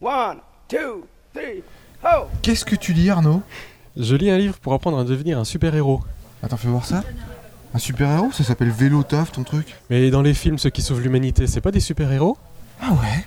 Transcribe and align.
One, 0.00 0.38
two, 0.68 1.06
three, 1.32 1.62
ho! 2.04 2.26
Qu'est-ce 2.42 2.66
que 2.66 2.76
tu 2.76 2.92
lis, 2.92 3.08
Arnaud? 3.08 3.42
Je 3.96 4.14
lis 4.14 4.30
un 4.30 4.36
livre 4.36 4.58
pour 4.58 4.74
apprendre 4.74 4.98
à 4.98 5.04
devenir 5.04 5.38
un 5.38 5.44
super-héros. 5.44 6.02
Attends, 6.42 6.58
fais 6.58 6.68
voir 6.68 6.84
ça. 6.84 7.02
Un 7.72 7.78
super-héros? 7.78 8.30
Ça 8.30 8.44
s'appelle 8.44 8.70
Vélo 8.70 9.02
Taf, 9.02 9.32
ton 9.32 9.42
truc? 9.42 9.74
Mais 9.88 10.10
dans 10.10 10.20
les 10.20 10.34
films, 10.34 10.58
ceux 10.58 10.68
qui 10.68 10.82
sauvent 10.82 11.00
l'humanité, 11.00 11.46
c'est 11.46 11.62
pas 11.62 11.70
des 11.70 11.80
super-héros? 11.80 12.36
Ah 12.82 12.90
ouais? 12.90 13.26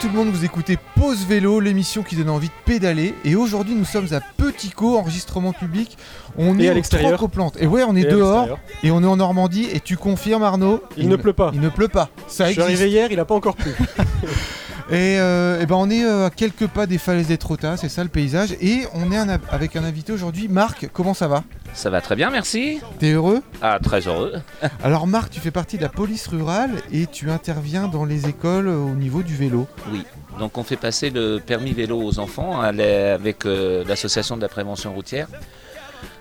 Tout 0.00 0.08
le 0.08 0.14
monde, 0.14 0.30
vous 0.30 0.46
écoutez 0.46 0.78
Pause 0.96 1.26
Vélo, 1.26 1.60
l'émission 1.60 2.02
qui 2.02 2.16
donne 2.16 2.30
envie 2.30 2.48
de 2.48 2.52
pédaler. 2.64 3.14
Et 3.26 3.36
aujourd'hui, 3.36 3.74
nous 3.74 3.84
sommes 3.84 4.06
à 4.12 4.20
Petit 4.20 4.70
Co, 4.70 4.96
enregistrement 4.96 5.52
public. 5.52 5.98
On 6.38 6.58
Et 6.58 6.64
est 6.64 6.68
à 6.70 6.74
l'extérieur. 6.74 7.12
Troc-aux-Plantes. 7.18 7.58
Et 7.60 7.66
ouais, 7.66 7.82
on 7.86 7.94
est 7.94 8.00
Et 8.00 8.04
dehors. 8.04 8.58
Et 8.82 8.90
on 8.90 9.02
est 9.02 9.06
en 9.06 9.16
Normandie. 9.16 9.68
Et 9.70 9.80
tu 9.80 9.98
confirmes, 9.98 10.42
Arnaud 10.42 10.82
Il 10.96 11.08
ne 11.08 11.16
pleut 11.16 11.34
pas. 11.34 11.50
Il 11.52 11.60
ne 11.60 11.68
pleut 11.68 11.88
pas. 11.88 12.08
Ça 12.28 12.46
Je 12.46 12.52
suis 12.52 12.62
existe. 12.62 12.80
arrivé 12.80 12.90
hier, 12.90 13.12
il 13.12 13.20
a 13.20 13.26
pas 13.26 13.34
encore 13.34 13.56
plu. 13.56 13.72
Et, 14.90 15.18
euh, 15.20 15.60
eh 15.62 15.66
ben 15.66 15.76
on 15.76 15.88
est 15.88 16.04
euh, 16.04 16.26
à 16.26 16.30
quelques 16.30 16.66
pas 16.66 16.86
des 16.86 16.98
falaises 16.98 17.28
d'Étretat, 17.28 17.76
c'est 17.76 17.88
ça 17.88 18.02
le 18.02 18.08
paysage. 18.08 18.56
Et 18.60 18.82
on 18.92 19.12
est 19.12 19.16
un 19.16 19.28
avec 19.50 19.76
un 19.76 19.84
invité 19.84 20.12
aujourd'hui. 20.12 20.48
Marc, 20.48 20.88
comment 20.92 21.14
ça 21.14 21.28
va? 21.28 21.44
Ça 21.74 21.90
va 21.90 22.00
très 22.00 22.16
bien, 22.16 22.30
merci. 22.30 22.80
T'es 22.98 23.12
heureux? 23.12 23.40
Ah, 23.62 23.78
très 23.80 24.00
heureux. 24.08 24.34
Alors 24.82 25.06
Marc, 25.06 25.30
tu 25.30 25.38
fais 25.38 25.52
partie 25.52 25.76
de 25.76 25.82
la 25.82 25.88
police 25.88 26.26
rurale 26.26 26.72
et 26.92 27.06
tu 27.06 27.30
interviens 27.30 27.86
dans 27.86 28.04
les 28.04 28.28
écoles 28.28 28.66
euh, 28.66 28.78
au 28.78 28.94
niveau 28.96 29.22
du 29.22 29.36
vélo. 29.36 29.68
Oui. 29.92 30.02
Donc 30.40 30.58
on 30.58 30.64
fait 30.64 30.76
passer 30.76 31.10
le 31.10 31.38
permis 31.38 31.72
vélo 31.72 32.00
aux 32.02 32.18
enfants 32.18 32.60
la- 32.72 33.14
avec 33.14 33.44
l'association 33.44 34.36
de 34.36 34.42
la 34.42 34.48
prévention 34.48 34.92
routière. 34.92 35.28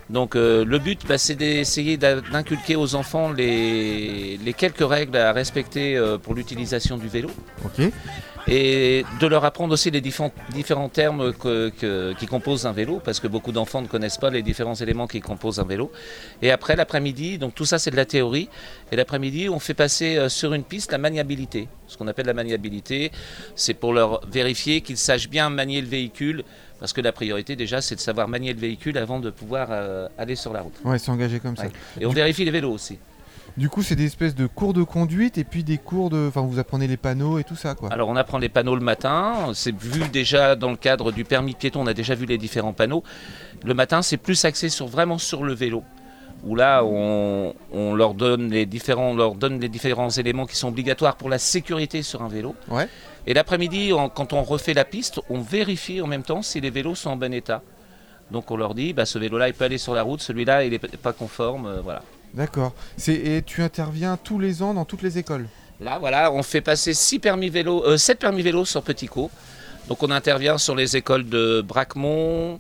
Donc 0.09 0.35
euh, 0.35 0.65
le 0.65 0.79
but, 0.79 1.01
bah, 1.07 1.17
c'est 1.19 1.35
d'essayer 1.35 1.95
d'inculquer 1.97 2.75
aux 2.75 2.95
enfants 2.95 3.31
les, 3.31 4.39
les 4.43 4.53
quelques 4.53 4.87
règles 4.87 5.15
à 5.17 5.31
respecter 5.31 5.95
euh, 5.95 6.17
pour 6.17 6.33
l'utilisation 6.33 6.97
du 6.97 7.07
vélo 7.07 7.29
Ok 7.63 7.91
et 8.51 9.05
de 9.19 9.27
leur 9.27 9.45
apprendre 9.45 9.73
aussi 9.73 9.91
les 9.91 10.01
différents, 10.01 10.31
différents 10.51 10.89
termes 10.89 11.33
que- 11.33 11.69
que- 11.69 12.13
qui 12.17 12.25
composent 12.25 12.65
un 12.65 12.71
vélo, 12.71 12.99
parce 13.03 13.19
que 13.19 13.27
beaucoup 13.27 13.51
d'enfants 13.51 13.81
ne 13.81 13.87
connaissent 13.87 14.17
pas 14.17 14.31
les 14.31 14.41
différents 14.41 14.73
éléments 14.75 15.05
qui 15.05 15.21
composent 15.21 15.59
un 15.59 15.65
vélo. 15.65 15.91
Et 16.41 16.49
après 16.51 16.75
l'après-midi, 16.75 17.37
donc 17.37 17.53
tout 17.53 17.65
ça 17.65 17.77
c'est 17.77 17.91
de 17.91 17.95
la 17.95 18.05
théorie, 18.05 18.49
et 18.91 18.95
l'après-midi 18.95 19.49
on 19.49 19.59
fait 19.59 19.75
passer 19.75 20.17
euh, 20.17 20.29
sur 20.29 20.53
une 20.53 20.63
piste 20.63 20.91
la 20.91 20.97
maniabilité. 20.97 21.67
Ce 21.87 21.95
qu'on 21.97 22.07
appelle 22.07 22.25
la 22.25 22.33
maniabilité, 22.33 23.11
c'est 23.55 23.75
pour 23.75 23.93
leur 23.93 24.21
vérifier 24.27 24.81
qu'ils 24.81 24.97
sachent 24.97 25.29
bien 25.29 25.49
manier 25.51 25.79
le 25.81 25.87
véhicule, 25.87 26.43
parce 26.79 26.91
que 26.93 27.01
la 27.01 27.11
priorité 27.11 27.55
déjà 27.55 27.81
c'est 27.81 27.95
de 27.95 27.99
savoir 27.99 28.27
manier 28.27 28.53
le 28.53 28.59
véhicule 28.59 28.97
avant 28.97 29.19
de 29.19 29.29
pouvoir 29.29 29.67
euh, 29.69 30.07
aller 30.17 30.35
sur 30.35 30.53
la 30.53 30.61
route. 30.61 30.73
Ouais, 30.83 30.97
c'est 30.97 31.11
engagé 31.11 31.39
comme 31.39 31.55
ça. 31.55 31.63
Ouais. 31.65 31.71
Et 32.01 32.05
on 32.07 32.11
vérifie 32.11 32.45
les 32.45 32.51
vélos 32.51 32.71
aussi. 32.71 32.97
Du 33.57 33.69
coup, 33.69 33.83
c'est 33.83 33.95
des 33.95 34.05
espèces 34.05 34.35
de 34.35 34.47
cours 34.47 34.73
de 34.73 34.83
conduite 34.83 35.37
et 35.37 35.43
puis 35.43 35.63
des 35.63 35.77
cours 35.77 36.09
de. 36.09 36.27
Enfin, 36.27 36.41
vous 36.41 36.59
apprenez 36.59 36.87
les 36.87 36.97
panneaux 36.97 37.39
et 37.39 37.43
tout 37.43 37.55
ça, 37.55 37.75
quoi. 37.75 37.89
Alors 37.91 38.09
on 38.09 38.15
apprend 38.15 38.37
les 38.37 38.49
panneaux 38.49 38.75
le 38.75 38.81
matin, 38.81 39.51
c'est 39.53 39.75
vu 39.75 40.07
déjà 40.09 40.55
dans 40.55 40.71
le 40.71 40.77
cadre 40.77 41.11
du 41.11 41.25
permis 41.25 41.53
piéton, 41.53 41.81
on 41.81 41.87
a 41.87 41.93
déjà 41.93 42.15
vu 42.15 42.25
les 42.25 42.37
différents 42.37 42.73
panneaux. 42.73 43.03
Le 43.63 43.73
matin 43.73 44.01
c'est 44.01 44.17
plus 44.17 44.45
axé 44.45 44.69
sur 44.69 44.87
vraiment 44.87 45.17
sur 45.17 45.43
le 45.43 45.53
vélo. 45.53 45.83
Où 46.45 46.55
là 46.55 46.83
on, 46.85 47.53
on 47.73 47.93
leur 47.93 48.13
donne 48.13 48.49
les 48.49 48.65
différents 48.65 49.09
on 49.09 49.15
leur 49.15 49.35
donne 49.35 49.59
les 49.59 49.67
différents 49.67 50.09
éléments 50.09 50.45
qui 50.45 50.55
sont 50.55 50.69
obligatoires 50.69 51.17
pour 51.17 51.29
la 51.29 51.37
sécurité 51.37 52.01
sur 52.01 52.21
un 52.21 52.29
vélo. 52.29 52.55
Ouais. 52.69 52.87
Et 53.27 53.33
l'après-midi, 53.33 53.91
quand 54.15 54.31
on 54.31 54.43
refait 54.43 54.73
la 54.73 54.85
piste, 54.85 55.19
on 55.29 55.41
vérifie 55.41 56.01
en 56.01 56.07
même 56.07 56.23
temps 56.23 56.41
si 56.41 56.61
les 56.61 56.69
vélos 56.69 56.95
sont 56.95 57.09
en 57.09 57.17
bon 57.17 57.33
état. 57.33 57.61
Donc 58.31 58.51
on 58.51 58.57
leur 58.57 58.73
dit, 58.73 58.93
bah, 58.93 59.05
ce 59.05 59.19
vélo-là 59.19 59.49
il 59.49 59.53
peut 59.53 59.65
aller 59.65 59.77
sur 59.77 59.93
la 59.93 60.03
route, 60.03 60.21
celui-là 60.21 60.63
il 60.63 60.71
n'est 60.71 60.79
pas 60.79 61.13
conforme, 61.13 61.65
euh, 61.65 61.81
voilà. 61.81 62.03
D'accord. 62.33 62.73
Et 63.07 63.41
tu 63.45 63.63
interviens 63.63 64.17
tous 64.17 64.39
les 64.39 64.61
ans 64.61 64.73
dans 64.73 64.85
toutes 64.85 65.01
les 65.01 65.17
écoles. 65.17 65.47
Là, 65.81 65.97
voilà, 65.97 66.31
on 66.31 66.43
fait 66.43 66.61
passer 66.61 66.93
6 66.93 67.19
permis 67.19 67.49
vélo, 67.49 67.83
euh, 67.85 67.97
7 67.97 68.19
permis 68.19 68.41
vélo 68.41 68.65
sur 68.65 68.83
Petit 68.83 69.07
Co. 69.07 69.31
Donc 69.87 70.03
on 70.03 70.11
intervient 70.11 70.57
sur 70.57 70.75
les 70.75 70.97
écoles 70.97 71.27
de 71.27 71.61
Braquemont, 71.61 72.59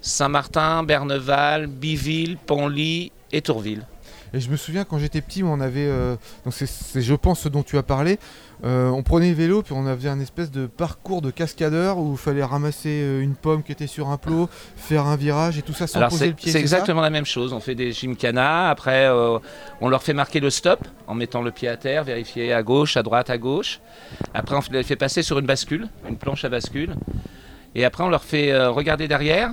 Saint-Martin, 0.00 0.82
Berneval, 0.82 1.68
Biville, 1.68 2.36
Panly 2.36 3.12
et 3.32 3.40
Tourville. 3.40 3.86
Et 4.34 4.40
je 4.40 4.50
me 4.50 4.56
souviens 4.56 4.84
quand 4.84 4.98
j'étais 4.98 5.20
petit, 5.20 5.42
on 5.42 5.60
avait. 5.60 5.86
euh, 5.86 6.16
donc 6.44 6.52
c'est, 6.54 7.00
je 7.00 7.14
pense, 7.14 7.40
ce 7.40 7.48
dont 7.48 7.62
tu 7.62 7.78
as 7.78 7.82
parlé. 7.82 8.18
Euh, 8.64 8.88
on 8.88 9.02
prenait 9.02 9.28
le 9.28 9.34
vélo, 9.34 9.62
puis 9.62 9.74
on 9.76 9.86
avait 9.86 10.08
un 10.08 10.18
espèce 10.18 10.50
de 10.50 10.66
parcours 10.66 11.20
de 11.20 11.30
cascadeur 11.30 11.98
où 11.98 12.12
il 12.12 12.18
fallait 12.18 12.42
ramasser 12.42 13.02
euh, 13.02 13.20
une 13.20 13.34
pomme 13.34 13.62
qui 13.62 13.72
était 13.72 13.86
sur 13.86 14.08
un 14.08 14.16
plot, 14.16 14.48
faire 14.76 15.06
un 15.06 15.16
virage 15.16 15.58
et 15.58 15.62
tout 15.62 15.74
ça 15.74 15.86
sans 15.86 15.98
Alors 15.98 16.08
poser 16.08 16.20
c'est 16.20 16.26
le 16.28 16.34
pied. 16.34 16.52
c'est 16.52 16.60
exactement 16.60 17.02
la 17.02 17.10
même 17.10 17.26
chose. 17.26 17.52
On 17.52 17.60
fait 17.60 17.74
des 17.74 17.92
gymkhana, 17.92 18.70
après 18.70 19.06
euh, 19.06 19.38
on 19.80 19.88
leur 19.88 20.02
fait 20.02 20.14
marquer 20.14 20.40
le 20.40 20.48
stop 20.50 20.80
en 21.06 21.14
mettant 21.14 21.42
le 21.42 21.50
pied 21.50 21.68
à 21.68 21.76
terre, 21.76 22.04
vérifier 22.04 22.52
à 22.52 22.62
gauche, 22.62 22.96
à 22.96 23.02
droite, 23.02 23.28
à 23.28 23.36
gauche. 23.36 23.80
Après 24.32 24.56
on 24.56 24.60
les 24.72 24.82
fait 24.82 24.96
passer 24.96 25.22
sur 25.22 25.38
une 25.38 25.46
bascule, 25.46 25.88
une 26.08 26.16
planche 26.16 26.44
à 26.44 26.48
bascule. 26.48 26.94
Et 27.74 27.84
après 27.84 28.04
on 28.04 28.08
leur 28.08 28.24
fait 28.24 28.52
euh, 28.52 28.70
regarder 28.70 29.06
derrière 29.06 29.50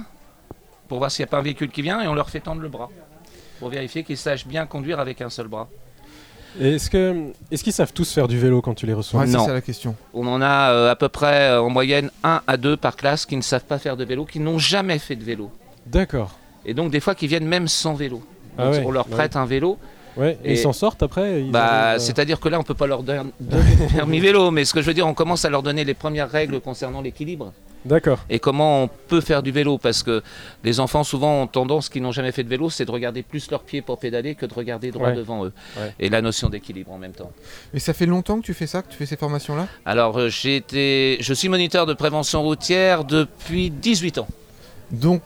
pour 0.88 1.00
voir 1.00 1.12
s'il 1.12 1.24
n'y 1.24 1.28
a 1.28 1.32
pas 1.32 1.40
un 1.40 1.44
véhicule 1.44 1.70
qui 1.70 1.82
vient 1.82 2.02
et 2.02 2.08
on 2.08 2.16
leur 2.16 2.30
fait 2.30 2.40
tendre 2.40 2.62
le 2.62 2.70
bras 2.70 2.90
pour 3.60 3.70
vérifier 3.70 4.04
qu'ils 4.04 4.18
sachent 4.18 4.48
bien 4.48 4.66
conduire 4.66 5.00
avec 5.00 5.22
un 5.22 5.30
seul 5.30 5.48
bras. 5.48 5.68
Est-ce 6.60 6.90
que 6.90 7.16
est-ce 7.52 7.64
qu'ils 7.64 7.74
savent 7.74 7.94
tous 7.94 8.12
faire 8.14 8.28
du 8.28 8.38
vélo 8.40 8.62
quand 8.62 8.74
tu 8.76 8.86
les 8.86 8.94
reçois 8.94 9.22
Ouais, 9.22 9.28
Non. 9.28 9.46
ça 9.46 9.54
la 9.54 9.62
question. 9.62 9.96
On 10.14 10.28
en 10.28 10.42
a 10.42 10.72
euh, 10.72 10.92
à 10.92 10.96
peu 10.96 11.10
près 11.10 11.50
euh, 11.50 11.62
en 11.62 11.70
moyenne 11.70 12.12
un 12.24 12.42
à 12.48 12.58
deux 12.58 12.78
par 12.78 12.96
classe 12.96 13.26
qui 13.26 13.36
ne 13.36 13.42
savent 13.42 13.64
pas 13.66 13.80
faire 13.80 13.98
de 13.98 14.04
vélo, 14.06 14.26
qui 14.26 14.40
n'ont 14.40 14.60
jamais 14.60 15.00
fait 15.00 15.16
de 15.16 15.24
vélo. 15.24 15.50
D'accord. 15.88 16.32
Et 16.66 16.74
donc 16.74 16.92
des 16.92 17.00
fois 17.00 17.16
qui 17.16 17.28
viennent 17.28 17.48
même 17.48 17.68
sans 17.68 17.94
vélo. 17.96 18.22
Ah 18.58 18.66
Donc, 18.66 18.74
ouais, 18.74 18.84
on 18.86 18.92
leur 18.92 19.08
ouais. 19.08 19.12
prête 19.16 19.36
un 19.36 19.46
vélo. 19.46 19.78
Ouais. 20.16 20.38
Et 20.44 20.54
ils 20.54 20.58
s'en 20.60 20.74
sortent 20.74 21.02
après 21.02 21.42
ils 21.42 21.50
Bah, 21.52 21.94
euh, 21.96 22.00
c'est-à-dire 22.00 22.40
que 22.40 22.48
là, 22.48 22.60
on 22.60 22.64
peut 22.64 22.76
pas 22.76 22.86
leur 22.86 23.02
don- 23.02 23.32
donner 23.40 23.76
le 23.80 23.96
permis 23.96 24.20
vélo, 24.20 24.52
mais 24.52 24.64
ce 24.64 24.72
que 24.76 24.80
je 24.82 24.86
veux 24.86 24.94
dire, 24.94 25.08
on 25.08 25.16
commence 25.16 25.44
à 25.44 25.50
leur 25.50 25.64
donner 25.64 25.84
les 25.84 25.96
premières 25.96 26.30
règles 26.30 26.62
concernant 26.62 27.02
l'équilibre 27.02 27.52
D'accord. 27.86 28.20
et 28.30 28.40
comment 28.40 28.84
on 28.84 28.88
peut 28.88 29.22
faire 29.22 29.44
du 29.44 29.52
vélo, 29.52 29.78
parce 29.78 30.04
que 30.04 30.22
les 30.64 30.80
enfants 30.80 31.04
souvent 31.04 31.42
ont 31.42 31.48
tendance, 31.48 31.90
qui 31.90 32.00
n'ont 32.02 32.12
jamais 32.12 32.32
fait 32.32 32.44
de 32.44 32.50
vélo, 32.50 32.70
c'est 32.70 32.86
de 32.86 32.92
regarder 32.92 33.24
plus 33.24 33.50
leurs 33.52 33.64
pieds 33.64 33.82
pour 33.82 34.00
pédaler 34.00 34.36
que 34.36 34.46
de 34.46 34.54
regarder 34.54 34.92
droit 34.92 35.10
Ouais. 35.10 35.16
devant 35.16 35.46
eux, 35.46 35.54
Ouais. 35.78 35.94
et 36.00 36.10
la 36.10 36.22
notion 36.22 36.50
d'équilibre 36.50 36.92
en 36.92 36.98
même 36.98 37.14
temps. 37.14 37.32
Et 37.74 37.80
ça 37.80 37.94
fait 37.94 38.06
longtemps 38.06 38.40
que 38.40 38.46
tu 38.46 38.54
fais 38.54 38.68
ça, 38.68 38.82
que 38.82 38.90
tu 38.90 38.98
fais 38.98 39.06
ces 39.06 39.18
formations-là? 39.18 39.68
Alors, 39.86 40.18
euh, 40.20 40.30
j'ai 40.30 40.56
été, 40.56 41.18
je 41.20 41.34
suis 41.34 41.50
moniteur 41.50 41.86
de 41.86 41.94
prévention 41.94 42.42
routière 42.42 43.04
depuis 43.04 43.70
18 43.70 44.18
ans. 44.20 44.28
Donc, 44.92 45.22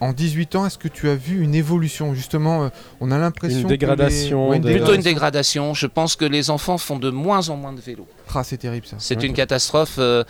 en 0.00 0.12
18 0.14 0.56
ans, 0.56 0.64
est-ce 0.66 0.78
que 0.78 0.88
tu 0.88 1.10
as 1.10 1.14
vu 1.14 1.42
une 1.42 1.54
évolution? 1.54 2.14
Justement, 2.14 2.64
euh, 2.64 2.68
on 3.00 3.10
a 3.10 3.18
l'impression. 3.18 3.58
Une 3.58 3.64
que 3.64 3.68
les- 3.72 3.76
dégradation 3.76 4.48
Ouais, 4.48 4.56
une 4.56 4.62
de- 4.62 4.68
Plutôt 4.70 4.94
une 4.94 5.02
dégradation. 5.02 5.10
dégradation. 5.12 5.74
Je 5.74 5.86
pense 5.86 6.16
que 6.16 6.24
les 6.24 6.48
enfants 6.48 6.78
font 6.78 6.98
de 6.98 7.10
moins 7.10 7.50
en 7.50 7.56
moins 7.56 7.74
de 7.74 7.80
vélo. 7.82 8.06
Ah, 8.34 8.42
c'est 8.42 8.56
terrible 8.56 8.86
ça. 8.86 8.96
C'est 8.98 9.18
Ouais. 9.18 9.26
une 9.26 9.34
catastrophe. 9.34 9.96
euh, 9.98 10.24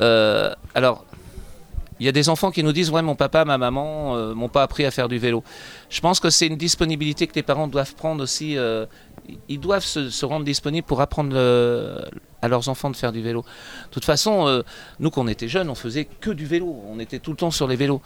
euh, 0.00 0.52
alors, 0.74 1.06
il 2.00 2.06
y 2.06 2.08
a 2.08 2.12
des 2.12 2.28
enfants 2.28 2.50
qui 2.50 2.62
nous 2.62 2.72
disent 2.72 2.90
Ouais, 2.90 3.02
mon 3.02 3.14
papa, 3.14 3.44
ma 3.44 3.58
maman 3.58 4.16
euh, 4.16 4.34
m'ont 4.34 4.48
pas 4.48 4.62
appris 4.62 4.84
à 4.84 4.90
faire 4.90 5.08
du 5.08 5.18
vélo. 5.18 5.42
Je 5.88 6.00
pense 6.00 6.20
que 6.20 6.30
c'est 6.30 6.46
une 6.46 6.56
disponibilité 6.56 7.26
que 7.26 7.34
les 7.34 7.42
parents 7.42 7.68
doivent 7.68 7.94
prendre 7.94 8.22
aussi. 8.22 8.56
euh, 8.58 8.86
ils 9.48 9.58
doivent 9.58 9.84
se, 9.84 10.24
rendre 10.24 10.44
disponibles 10.44 10.86
pour 10.86 11.00
apprendre 11.00 11.32
le- 11.34 12.04
à 12.42 12.48
leurs 12.48 12.68
enfants 12.68 12.90
de 12.90 12.96
faire 12.96 13.12
du 13.12 13.22
vélo. 13.22 13.42
De 13.42 13.90
toute 13.90 14.04
façon, 14.04 14.46
euh, 14.46 14.62
nous, 15.00 15.10
quand 15.10 15.22
on 15.24 15.28
était 15.28 15.48
jeunes, 15.48 15.68
on 15.70 15.74
faisait 15.74 16.04
que 16.04 16.30
du 16.30 16.46
vélo. 16.46 16.76
On 16.88 17.00
était 17.00 17.18
tout 17.18 17.30
le 17.32 17.36
temps 17.36 17.50
sur 17.50 17.66
les 17.66 17.76
vélos. 17.76 18.00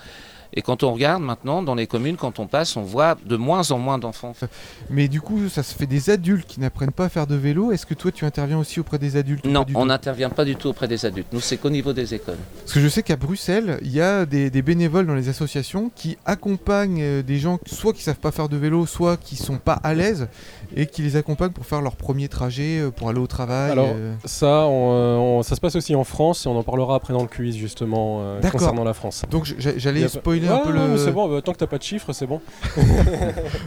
Et 0.54 0.62
quand 0.62 0.82
on 0.82 0.92
regarde 0.92 1.22
maintenant 1.22 1.62
dans 1.62 1.74
les 1.74 1.86
communes, 1.86 2.16
quand 2.16 2.38
on 2.38 2.46
passe, 2.46 2.76
on 2.76 2.82
voit 2.82 3.16
de 3.24 3.36
moins 3.36 3.70
en 3.70 3.78
moins 3.78 3.98
d'enfants. 3.98 4.32
Mais 4.90 5.08
du 5.08 5.20
coup, 5.20 5.48
ça 5.48 5.62
se 5.62 5.74
fait 5.74 5.86
des 5.86 6.10
adultes 6.10 6.46
qui 6.46 6.60
n'apprennent 6.60 6.90
pas 6.92 7.04
à 7.04 7.08
faire 7.08 7.26
de 7.26 7.34
vélo. 7.36 7.72
Est-ce 7.72 7.86
que 7.86 7.94
toi, 7.94 8.10
tu 8.10 8.24
interviens 8.24 8.58
aussi 8.58 8.80
auprès 8.80 8.98
des 8.98 9.16
adultes 9.16 9.44
Non, 9.46 9.64
on 9.74 9.86
n'intervient 9.86 10.30
pas 10.30 10.44
du 10.44 10.56
tout 10.56 10.68
auprès 10.68 10.88
des 10.88 11.06
adultes. 11.06 11.28
Nous, 11.32 11.40
c'est 11.40 11.56
qu'au 11.56 11.70
niveau 11.70 11.92
des 11.92 12.14
écoles. 12.14 12.38
Parce 12.62 12.72
que 12.72 12.80
je 12.80 12.88
sais 12.88 13.02
qu'à 13.02 13.16
Bruxelles, 13.16 13.78
il 13.82 13.92
y 13.92 14.00
a 14.00 14.26
des, 14.26 14.50
des 14.50 14.62
bénévoles 14.62 15.06
dans 15.06 15.14
les 15.14 15.28
associations 15.28 15.90
qui 15.94 16.16
accompagnent 16.26 17.00
euh, 17.02 17.22
des 17.22 17.38
gens, 17.38 17.58
soit 17.66 17.92
qui 17.92 18.02
savent 18.02 18.16
pas 18.18 18.32
faire 18.32 18.48
de 18.48 18.56
vélo, 18.56 18.86
soit 18.86 19.16
qui 19.16 19.36
sont 19.36 19.58
pas 19.58 19.74
à 19.74 19.94
l'aise, 19.94 20.28
et 20.74 20.86
qui 20.86 21.02
les 21.02 21.16
accompagnent 21.16 21.50
pour 21.52 21.66
faire 21.66 21.80
leur 21.82 21.96
premier 21.96 22.28
trajet, 22.28 22.80
euh, 22.80 22.90
pour 22.90 23.08
aller 23.08 23.20
au 23.20 23.26
travail. 23.26 23.70
Alors, 23.72 23.90
euh. 23.94 24.14
Ça, 24.24 24.66
on, 24.66 25.38
on- 25.38 25.42
ça 25.42 25.54
se 25.56 25.60
passe 25.60 25.76
aussi 25.76 25.94
en 25.94 26.04
France 26.04 26.46
et 26.46 26.48
on 26.48 26.56
en 26.58 26.62
parlera 26.62 26.94
après 26.96 27.12
dans 27.12 27.22
le 27.22 27.28
quiz 27.28 27.56
justement 27.56 28.20
euh, 28.22 28.40
concernant 28.50 28.84
la 28.84 28.94
France. 28.94 29.22
Donc 29.30 29.44
j'allais 29.58 30.04
a 30.04 30.08
un 30.48 30.58
peu 30.58 30.72
le. 30.72 30.96
C'est 30.98 31.12
bon, 31.12 31.28
bah, 31.28 31.40
tant 31.42 31.52
que 31.52 31.58
t'as 31.58 31.66
pas 31.66 31.78
de 31.78 31.82
chiffres, 31.82 32.12
c'est 32.12 32.26
bon. 32.26 32.40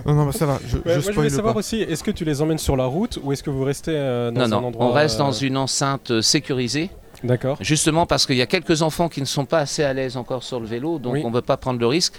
Non, 0.05 0.13
non, 0.15 0.25
bah, 0.25 0.31
ça 0.31 0.45
va. 0.45 0.59
Je, 0.67 0.77
Ouais, 0.77 0.81
je 0.85 0.89
moi, 0.89 0.95
je 0.95 1.01
spoil 1.01 1.15
voulais 1.15 1.29
savoir 1.29 1.53
pas. 1.53 1.59
aussi, 1.59 1.81
est-ce 1.81 2.03
que 2.03 2.11
tu 2.11 2.25
les 2.25 2.41
emmènes 2.41 2.57
sur 2.57 2.75
la 2.75 2.85
route 2.85 3.19
ou 3.23 3.31
est-ce 3.31 3.43
que 3.43 3.49
vous 3.49 3.63
restez 3.63 3.93
euh, 3.95 4.31
dans 4.31 4.47
non, 4.47 4.57
un 4.57 4.61
non, 4.61 4.67
endroit 4.67 4.85
on 4.87 4.91
reste 4.91 5.15
euh, 5.19 5.23
dans 5.23 5.31
une 5.31 5.57
enceinte 5.57 6.11
euh, 6.11 6.21
sécurisée. 6.21 6.89
D'accord. 7.23 7.57
Justement 7.61 8.05
parce 8.05 8.25
qu'il 8.25 8.35
y 8.35 8.41
a 8.41 8.45
quelques 8.45 8.81
enfants 8.81 9.07
qui 9.07 9.21
ne 9.21 9.25
sont 9.25 9.45
pas 9.45 9.59
assez 9.59 9.81
à 9.81 9.93
l'aise 9.93 10.17
encore 10.17 10.43
sur 10.43 10.59
le 10.59 10.65
vélo, 10.65 10.99
donc 10.99 11.13
Oui. 11.13 11.21
on 11.23 11.29
ne 11.29 11.35
veut 11.35 11.41
pas 11.41 11.55
prendre 11.55 11.79
le 11.79 11.87
risque. 11.87 12.13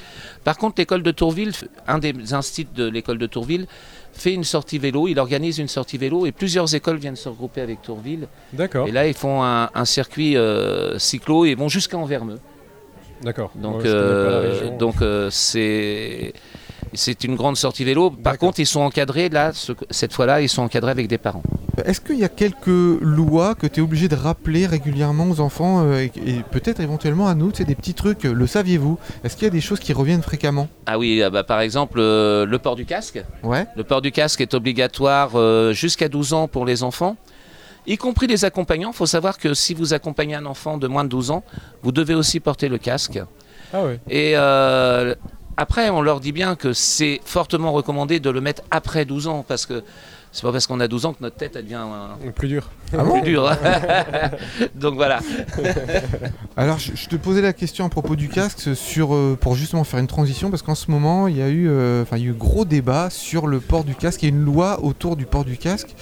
Par 0.44 0.56
contre, 0.56 0.76
l'école 0.78 1.02
de 1.02 1.10
Tourville, 1.10 1.52
un 1.86 1.98
des 1.98 2.32
instituts 2.32 2.70
de 2.74 2.88
l'école 2.88 3.18
de 3.18 3.26
Tourville, 3.26 3.66
fait 4.14 4.32
une 4.32 4.44
sortie 4.44 4.78
vélo, 4.78 5.06
il 5.08 5.18
organise 5.18 5.58
une 5.58 5.68
sortie 5.68 5.98
vélo 5.98 6.24
et 6.24 6.32
plusieurs 6.32 6.74
écoles 6.74 6.96
viennent 6.96 7.16
se 7.16 7.28
regrouper 7.28 7.60
avec 7.60 7.82
Tourville. 7.82 8.28
D'accord. 8.54 8.88
Et 8.88 8.92
là, 8.92 9.06
ils 9.06 9.12
font 9.12 9.42
un, 9.42 9.68
un 9.74 9.84
circuit 9.84 10.38
euh, 10.38 10.98
cyclo 10.98 11.44
et 11.44 11.54
vont 11.54 11.68
jusqu'à 11.68 11.98
Envermeux. 11.98 12.38
D'accord. 13.24 13.50
Donc, 13.56 13.76
Ouais, 13.76 13.82
euh, 13.86 14.76
donc 14.78 14.96
euh, 15.02 15.28
c'est 15.30 16.32
c'est 16.92 17.24
une 17.24 17.34
grande 17.34 17.56
sortie 17.56 17.82
vélo. 17.84 18.10
Par 18.10 18.38
contre, 18.38 18.60
ils 18.60 18.66
sont 18.66 18.80
encadrés 18.82 19.28
là. 19.28 19.52
ce- 19.52 19.72
cette 19.90 20.12
fois-là, 20.12 20.40
ils 20.42 20.48
sont 20.48 20.62
encadrés 20.62 20.92
avec 20.92 21.08
des 21.08 21.18
parents. 21.18 21.42
Est-ce 21.84 22.00
qu'il 22.00 22.18
y 22.20 22.24
a 22.24 22.28
quelques 22.28 22.66
lois 22.68 23.56
que 23.56 23.66
tu 23.66 23.80
es 23.80 23.82
obligé 23.82 24.06
de 24.06 24.14
rappeler 24.14 24.64
régulièrement 24.66 25.28
aux 25.28 25.40
enfants 25.40 25.82
euh, 25.84 25.98
et, 26.04 26.12
et 26.24 26.42
peut-être 26.52 26.78
éventuellement 26.80 27.26
à 27.26 27.34
nous, 27.34 27.50
c'est 27.52 27.64
des 27.64 27.74
petits 27.74 27.94
trucs, 27.94 28.22
le 28.22 28.46
saviez-vous? 28.46 28.96
Est-ce 29.24 29.34
qu'il 29.34 29.42
y 29.44 29.48
a 29.48 29.50
des 29.50 29.60
choses 29.60 29.80
qui 29.80 29.92
reviennent 29.92 30.22
fréquemment? 30.22 30.68
Ah 30.86 30.98
oui, 30.98 31.20
ah 31.20 31.30
bah, 31.30 31.42
par 31.42 31.60
exemple, 31.60 31.98
euh, 31.98 32.46
le 32.46 32.58
port 32.60 32.76
du 32.76 32.84
casque. 32.84 33.24
Ouais. 33.42 33.66
Le 33.76 33.82
port 33.82 34.00
du 34.02 34.12
casque 34.12 34.40
est 34.40 34.54
obligatoire 34.54 35.30
euh, 35.34 35.72
jusqu'à 35.72 36.08
12 36.08 36.32
ans 36.32 36.46
pour 36.46 36.64
les 36.64 36.84
enfants, 36.84 37.16
y 37.86 37.96
compris 37.96 38.26
les 38.26 38.44
accompagnants. 38.44 38.90
Il 38.90 38.96
faut 38.96 39.06
savoir 39.06 39.38
que 39.38 39.54
si 39.54 39.74
vous 39.74 39.94
accompagnez 39.94 40.34
un 40.34 40.46
enfant 40.46 40.78
de 40.78 40.86
moins 40.86 41.04
de 41.04 41.08
12 41.08 41.30
ans, 41.30 41.44
vous 41.82 41.92
devez 41.92 42.14
aussi 42.14 42.40
porter 42.40 42.68
le 42.68 42.78
casque. 42.78 43.20
Ah. 43.72 43.84
Et 44.08 44.32
euh, 44.36 45.14
après, 45.56 45.90
on 45.90 46.02
leur 46.02 46.20
dit 46.20 46.32
bien 46.32 46.56
que 46.56 46.72
c'est 46.72 47.20
fortement 47.24 47.72
recommandé 47.72 48.20
de 48.20 48.30
le 48.30 48.40
mettre 48.40 48.62
après 48.70 49.04
12 49.04 49.28
ans, 49.28 49.44
parce 49.46 49.66
que 49.66 49.82
c'est 50.34 50.42
pas 50.42 50.50
parce 50.50 50.66
qu'on 50.66 50.80
a 50.80 50.88
12 50.88 51.06
ans 51.06 51.12
que 51.12 51.22
notre 51.22 51.36
tête 51.36 51.54
elle 51.54 51.62
devient 51.62 51.84
euh, 52.24 52.30
Plus 52.32 52.48
dur. 52.48 52.68
Ah 52.92 53.04
bon 53.04 53.20
plus 53.20 53.30
dure. 53.30 53.56
Donc 54.74 54.94
voilà. 54.94 55.20
Alors 56.56 56.80
je, 56.80 56.90
je 56.96 57.08
te 57.08 57.14
posais 57.14 57.40
la 57.40 57.52
question 57.52 57.84
à 57.84 57.88
propos 57.88 58.16
du 58.16 58.28
casque 58.28 58.74
sur, 58.74 59.14
euh, 59.14 59.38
pour 59.40 59.54
justement 59.54 59.84
faire 59.84 60.00
une 60.00 60.08
transition 60.08 60.50
parce 60.50 60.62
qu'en 60.62 60.74
ce 60.74 60.90
moment 60.90 61.28
il 61.28 61.36
y 61.36 61.42
a 61.42 61.48
eu 61.48 61.68
euh, 61.68 62.02
enfin 62.02 62.16
il 62.16 62.24
y 62.24 62.26
a 62.26 62.30
eu 62.30 62.34
gros 62.34 62.64
débat 62.64 63.10
sur 63.10 63.46
le 63.46 63.60
port 63.60 63.84
du 63.84 63.94
casque. 63.94 64.24
Il 64.24 64.28
y 64.28 64.32
a 64.32 64.34
une 64.34 64.44
loi 64.44 64.80
autour 64.82 65.14
du 65.14 65.24
port 65.24 65.44
du 65.44 65.56
casque. 65.56 65.94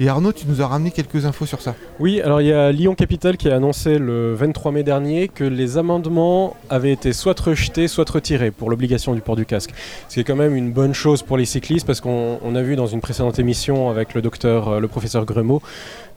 Et 0.00 0.08
Arnaud, 0.08 0.32
tu 0.32 0.46
nous 0.48 0.60
as 0.62 0.66
ramené 0.66 0.90
quelques 0.90 1.24
infos 1.24 1.46
sur 1.46 1.62
ça. 1.62 1.76
Oui, 2.00 2.20
alors 2.20 2.40
il 2.40 2.48
y 2.48 2.52
a 2.52 2.72
Lyon 2.72 2.96
Capital 2.96 3.36
qui 3.36 3.48
a 3.48 3.54
annoncé 3.54 3.98
le 3.98 4.34
23 4.34 4.72
mai 4.72 4.82
dernier 4.82 5.28
que 5.28 5.44
les 5.44 5.78
amendements 5.78 6.56
avaient 6.70 6.92
été 6.92 7.12
soit 7.12 7.38
rejetés, 7.38 7.86
soit 7.86 8.10
retirés 8.10 8.50
pour 8.50 8.68
l'obligation 8.68 9.14
du 9.14 9.20
port 9.20 9.36
du 9.36 9.46
casque. 9.46 9.70
Ce 10.08 10.14
qui 10.14 10.20
est 10.20 10.24
quand 10.24 10.34
même 10.34 10.56
une 10.56 10.72
bonne 10.72 10.92
chose 10.92 11.22
pour 11.22 11.36
les 11.36 11.44
cyclistes 11.44 11.86
parce 11.86 12.00
qu'on 12.00 12.40
on 12.42 12.56
a 12.56 12.62
vu 12.62 12.74
dans 12.74 12.88
une 12.88 13.00
précédente 13.00 13.38
émission 13.38 13.75
avec 13.90 14.14
le 14.14 14.22
docteur, 14.22 14.68
euh, 14.68 14.80
le 14.80 14.88
professeur 14.88 15.24
Grumeau, 15.24 15.60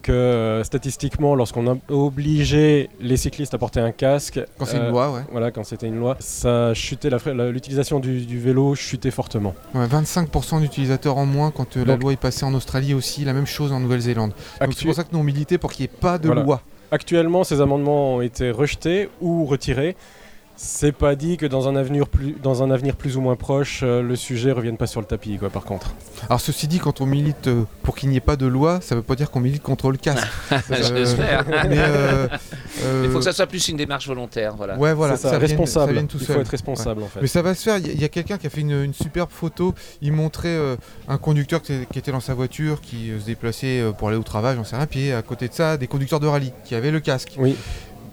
que 0.02 0.12
euh, 0.12 0.64
statistiquement, 0.64 1.34
lorsqu'on 1.34 1.66
a 1.70 1.76
obligé 1.90 2.88
les 3.00 3.16
cyclistes 3.16 3.54
à 3.54 3.58
porter 3.58 3.80
un 3.80 3.92
casque, 3.92 4.40
Quand 4.58 4.64
c'est 4.64 4.78
euh, 4.78 4.86
une 4.86 4.90
loi, 4.92 5.12
ouais. 5.12 5.20
Voilà, 5.30 5.50
quand 5.50 5.64
c'était 5.64 5.86
une 5.86 5.98
loi, 5.98 6.16
ça 6.20 6.72
chutait, 6.74 7.10
l'utilisation 7.52 8.00
du, 8.00 8.20
du 8.26 8.38
vélo 8.38 8.74
chutait 8.74 9.10
fortement. 9.10 9.54
Ouais, 9.74 9.86
25% 9.86 10.60
d'utilisateurs 10.60 11.16
en 11.16 11.26
moins 11.26 11.50
quand 11.50 11.76
euh, 11.76 11.84
la 11.84 11.96
loi 11.96 12.12
est 12.12 12.20
passée 12.20 12.44
en 12.44 12.54
Australie 12.54 12.94
aussi, 12.94 13.24
la 13.24 13.32
même 13.32 13.46
chose 13.46 13.72
en 13.72 13.80
Nouvelle-Zélande. 13.80 14.32
Donc 14.60 14.72
c'est 14.74 14.84
pour 14.86 14.94
ça 14.94 15.04
que 15.04 15.10
nous 15.12 15.18
on 15.18 15.24
militait 15.24 15.58
pour 15.58 15.72
qu'il 15.72 15.84
n'y 15.84 15.92
ait 15.92 15.98
pas 16.00 16.18
de 16.18 16.26
Voilà. 16.26 16.42
loi. 16.42 16.62
Actuellement, 16.92 17.44
ces 17.44 17.60
amendements 17.60 18.16
ont 18.16 18.20
été 18.20 18.50
rejetés 18.50 19.08
ou 19.20 19.44
retirés. 19.44 19.96
C'est 20.62 20.92
pas 20.92 21.14
dit 21.16 21.38
que 21.38 21.46
dans 21.46 21.68
un 21.68 21.74
avenir 21.76 22.06
plus, 22.06 22.36
dans 22.42 22.62
un 22.62 22.70
avenir 22.70 22.94
plus 22.94 23.16
ou 23.16 23.22
moins 23.22 23.34
proche, 23.34 23.80
euh, 23.82 24.02
le 24.02 24.14
sujet 24.14 24.52
revienne 24.52 24.76
pas 24.76 24.86
sur 24.86 25.00
le 25.00 25.06
tapis, 25.06 25.38
quoi, 25.38 25.48
par 25.48 25.64
contre. 25.64 25.94
Alors 26.28 26.38
ceci 26.38 26.68
dit, 26.68 26.78
quand 26.78 27.00
on 27.00 27.06
milite 27.06 27.46
euh, 27.46 27.62
pour 27.82 27.96
qu'il 27.96 28.10
n'y 28.10 28.16
ait 28.18 28.20
pas 28.20 28.36
de 28.36 28.44
loi, 28.44 28.78
ça 28.82 28.94
veut 28.94 29.00
pas 29.00 29.14
dire 29.14 29.30
qu'on 29.30 29.40
milite 29.40 29.62
contre 29.62 29.90
le 29.90 29.96
casque. 29.96 30.26
Euh, 30.52 30.58
J'espère. 30.94 31.44
mais 31.68 31.78
euh, 31.78 32.28
euh, 32.84 33.02
Il 33.04 33.10
faut 33.10 33.18
que 33.18 33.24
ça 33.24 33.32
soit 33.32 33.46
plus 33.46 33.66
une 33.68 33.76
démarche 33.78 34.06
volontaire. 34.06 34.54
Voilà. 34.54 34.76
Ouais, 34.76 34.92
voilà, 34.92 35.16
ça, 35.16 35.30
ça 35.30 35.38
responsable. 35.38 35.86
ça 35.86 35.92
vienne 35.92 36.06
tout 36.08 36.18
Il 36.20 36.26
seul. 36.26 36.36
faut 36.36 36.42
être 36.42 36.48
responsable, 36.48 37.02
en 37.02 37.06
fait. 37.08 37.20
Mais 37.22 37.26
ça 37.26 37.40
va 37.40 37.54
se 37.54 37.62
faire. 37.62 37.78
Il 37.78 37.98
y 38.00 38.04
a- 38.04 38.08
quelqu'un 38.08 38.36
qui 38.36 38.46
a 38.46 38.50
fait 38.50 38.60
une, 38.60 38.84
une 38.84 38.92
superbe 38.94 39.30
photo. 39.30 39.74
Il 40.02 40.12
montrait 40.12 40.48
euh, 40.48 40.76
un 41.08 41.16
conducteur 41.16 41.62
qui, 41.62 41.72
qui 41.90 41.98
était 41.98 42.12
dans 42.12 42.20
sa 42.20 42.34
voiture, 42.34 42.80
qui 42.82 43.10
euh, 43.10 43.18
se 43.20 43.24
déplaçait 43.24 43.80
euh, 43.80 43.92
pour 43.92 44.08
aller 44.08 44.18
au 44.18 44.22
travail, 44.22 44.56
j'en 44.56 44.64
sais 44.64 44.76
rien. 44.76 44.86
Puis 44.86 45.10
à 45.12 45.22
côté 45.22 45.48
de 45.48 45.54
ça, 45.54 45.76
des 45.78 45.86
conducteurs 45.86 46.20
de 46.20 46.26
rallye 46.26 46.52
qui 46.64 46.74
avaient 46.74 46.90
le 46.90 47.00
casque. 47.00 47.34
Oui, 47.38 47.56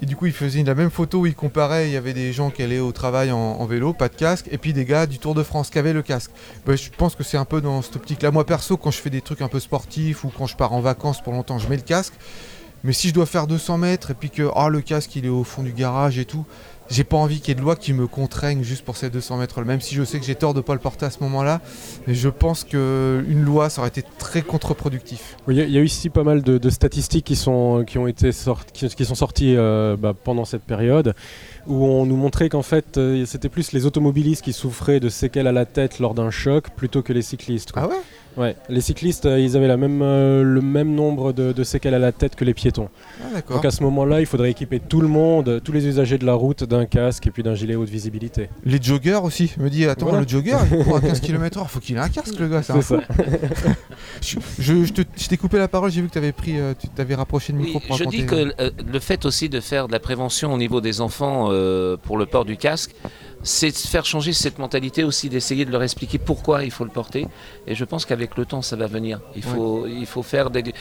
Et 0.01 0.05
du 0.05 0.15
coup, 0.15 0.27
il 0.27 0.31
faisait 0.31 0.63
la 0.63 0.75
même 0.75 0.91
photo 0.91 1.21
où 1.21 1.25
il 1.25 1.33
comparait. 1.33 1.87
Il 1.87 1.93
y 1.93 1.97
avait 1.97 2.13
des 2.13 2.31
gens 2.31 2.51
qui 2.51 2.61
allaient 2.61 2.79
au 2.79 2.91
travail 2.91 3.31
en, 3.31 3.65
vélo, 3.65 3.93
pas 3.93 4.09
de 4.09 4.15
casque, 4.15 4.47
et 4.51 4.57
puis 4.57 4.71
des 4.73 4.85
gars 4.85 5.07
du 5.07 5.17
Tour 5.17 5.33
de 5.33 5.41
France 5.41 5.69
qui 5.69 5.79
avaient 5.79 5.93
le 5.93 6.03
casque. 6.03 6.31
Bah, 6.65 6.75
je 6.75 6.89
pense 6.95 7.15
que 7.15 7.23
c'est 7.23 7.37
un 7.37 7.45
peu 7.45 7.61
dans 7.61 7.81
cette 7.81 7.95
optique-là. 7.95 8.29
Moi, 8.31 8.45
perso, 8.45 8.77
quand 8.77 8.91
je 8.91 8.99
fais 8.99 9.09
des 9.09 9.21
trucs 9.21 9.41
un 9.41 9.47
peu 9.47 9.59
sportifs 9.59 10.23
ou 10.23 10.31
quand 10.35 10.45
je 10.45 10.55
pars 10.55 10.73
en 10.73 10.81
vacances 10.81 11.21
pour 11.21 11.33
longtemps, 11.33 11.57
je 11.57 11.67
mets 11.67 11.77
le 11.77 11.81
casque. 11.81 12.13
Mais 12.83 12.93
si 12.93 13.09
je 13.09 13.13
dois 13.13 13.25
faire 13.25 13.47
200 13.47 13.79
mètres 13.79 14.11
et 14.11 14.13
puis 14.13 14.29
que 14.29 14.49
ah, 14.55 14.69
le 14.69 14.81
casque 14.81 15.15
il 15.15 15.25
est 15.25 15.29
au 15.29 15.43
fond 15.43 15.63
du 15.63 15.73
garage 15.73 16.19
et 16.19 16.25
tout, 16.25 16.45
j'ai 16.89 17.03
pas 17.03 17.17
envie 17.17 17.39
qu'il 17.39 17.49
y 17.49 17.51
ait 17.51 17.55
de 17.55 17.61
loi 17.61 17.75
qui 17.75 17.93
me 17.93 18.07
contraigne 18.07 18.63
juste 18.63 18.83
pour 18.85 18.95
ces 18.97 19.09
200 19.09 19.37
mètres. 19.37 19.61
Même 19.63 19.81
si 19.81 19.95
je 19.95 20.03
sais 20.03 20.19
que 20.19 20.25
j'ai 20.25 20.35
tort 20.35 20.53
de 20.53 20.61
pas 20.61 20.73
le 20.73 20.79
porter 20.79 21.05
à 21.05 21.09
ce 21.09 21.19
moment-là, 21.23 21.61
mais 22.07 22.13
je 22.13 22.29
pense 22.29 22.63
qu'une 22.63 23.43
loi 23.43 23.69
ça 23.69 23.81
aurait 23.81 23.89
été 23.89 24.03
très 24.17 24.41
contre-productif. 24.41 25.35
Oui, 25.47 25.55
il 25.55 25.57
y, 25.57 25.61
a- 25.61 25.65
il 25.65 25.71
y 25.71 25.77
a 25.77 25.81
eu 25.81 25.85
ici 25.85 26.09
pas 26.09 26.23
mal 26.23 26.41
de, 26.43 26.57
de 26.57 26.69
statistiques 26.69 27.25
qui 27.25 27.35
sont, 27.35 27.83
qui 27.85 27.97
ont 27.97 28.07
été 28.07 28.31
sorti- 28.31 28.71
qui, 28.73 28.87
qui 28.95 29.05
sont 29.05 29.15
sorties 29.15 29.55
euh, 29.55 29.95
bah, 29.97 30.13
pendant 30.13 30.45
cette 30.45 30.63
période, 30.63 31.13
où 31.65 31.85
on 31.85 32.05
nous 32.05 32.15
montrait 32.17 32.49
qu'en 32.49 32.61
fait, 32.61 32.97
euh, 32.97 33.25
c'était 33.25 33.49
plus 33.49 33.71
les 33.73 33.85
automobilistes 33.85 34.43
qui 34.43 34.53
souffraient 34.53 34.99
de 34.99 35.09
séquelles 35.09 35.47
à 35.47 35.51
la 35.51 35.65
tête 35.65 35.99
lors 35.99 36.13
d'un 36.13 36.31
choc, 36.31 36.69
plutôt 36.75 37.01
que 37.01 37.11
les 37.13 37.21
cyclistes. 37.21 37.71
quoi. 37.71 37.83
Ah 37.83 37.87
ouais? 37.89 37.95
Ouais, 38.37 38.55
les 38.69 38.81
cyclistes, 38.81 39.25
euh, 39.25 39.39
ils 39.39 39.57
avaient 39.57 39.67
la 39.67 39.77
même, 39.77 40.01
euh, 40.03 40.43
le 40.43 40.61
même 40.61 40.93
nombre 40.93 41.33
de, 41.33 41.51
de 41.53 41.63
séquelles 41.63 41.95
à 41.95 41.99
la 41.99 42.11
tête 42.11 42.35
que 42.35 42.45
les 42.45 42.53
piétons. 42.53 42.87
Ah 43.19 43.33
d'accord. 43.33 43.55
Donc 43.57 43.65
à 43.65 43.71
ce 43.71 43.81
moment-là, 43.83 44.19
il 44.19 44.27
faudrait 44.27 44.51
équiper 44.51 44.79
tout 44.79 45.01
le 45.01 45.07
monde, 45.07 45.59
tous 45.63 45.71
les 45.71 45.87
usagers 45.87 46.19
de 46.19 46.25
la 46.25 46.35
route, 46.35 46.63
d'un 46.63 46.85
casque 46.85 47.25
et 47.25 47.31
puis 47.31 47.41
d'un 47.41 47.55
gilet 47.55 47.75
haute 47.75 47.89
visibilité. 47.89 48.49
Les 48.63 48.79
joggers 48.81 49.19
aussi. 49.23 49.51
Je 49.57 49.63
me 49.63 49.69
dis, 49.71 49.85
attends, 49.85 50.05
Voilà. 50.05 50.21
le 50.21 50.27
jogger, 50.27 50.55
il 50.71 50.83
court 50.83 50.97
à 50.97 51.01
15 51.01 51.19
km/h, 51.21 51.67
faut 51.67 51.79
qu'il 51.79 51.95
ait 51.95 51.99
un 51.99 52.09
casque, 52.09 52.39
le 52.39 52.47
gars. 52.47 52.61
C'est 52.61 52.73
un 52.73 52.81
C'est 52.81 52.95
fou. 52.95 53.01
ça. 53.01 53.13
Je, 54.21 54.37
je- 54.59 54.83
je 54.85 54.93
te- 54.93 55.01
je 55.15 55.27
t'ai 55.27 55.37
coupé 55.37 55.57
la 55.57 55.67
parole, 55.67 55.91
j'ai 55.91 56.01
vu 56.01 56.07
que 56.07 56.13
tu 56.13 56.17
avais 56.17 56.31
pris, 56.31 56.59
euh, 56.59 56.73
tu 56.79 56.87
t'avais 56.89 57.15
rapproché 57.15 57.53
le 57.53 57.59
micro 57.59 57.79
Oui, 57.79 57.85
pour 57.87 57.97
je 57.97 58.03
raconter. 58.03 58.17
dis 58.17 58.25
que 58.25 58.35
euh, 58.61 58.69
le 58.91 58.99
fait 58.99 59.25
aussi 59.25 59.47
de 59.49 59.59
faire 59.59 59.87
de 59.87 59.91
la 59.91 59.99
prévention 59.99 60.53
au 60.53 60.57
niveau 60.57 60.81
des 60.81 61.01
enfants 61.01 61.49
euh, 61.51 61.97
pour 62.01 62.17
le 62.17 62.25
port 62.25 62.45
du 62.45 62.57
casque, 62.57 62.95
c'est 63.43 63.69
de 63.71 63.75
faire 63.75 64.05
changer 64.05 64.33
cette 64.33 64.57
mentalité 64.59 65.03
aussi, 65.03 65.29
d'essayer 65.29 65.63
de 65.65 65.71
leur 65.71 65.83
expliquer 65.83 66.17
pourquoi 66.17 66.63
il 66.63 66.71
faut 66.71 66.83
le 66.83 66.89
porter. 66.89 67.27
Et 67.67 67.75
je 67.75 67.85
pense 67.85 68.05
qu'avec 68.05 68.35
le 68.37 68.45
temps, 68.45 68.61
ça 68.61 68.75
va 68.75 68.87
venir. 68.87 69.19
Il 69.35 69.43
faut, 69.43 69.85
il 69.87 70.05
faut 70.05 70.23
faire 70.23 70.49
des- 70.49 70.61
il 70.61 70.73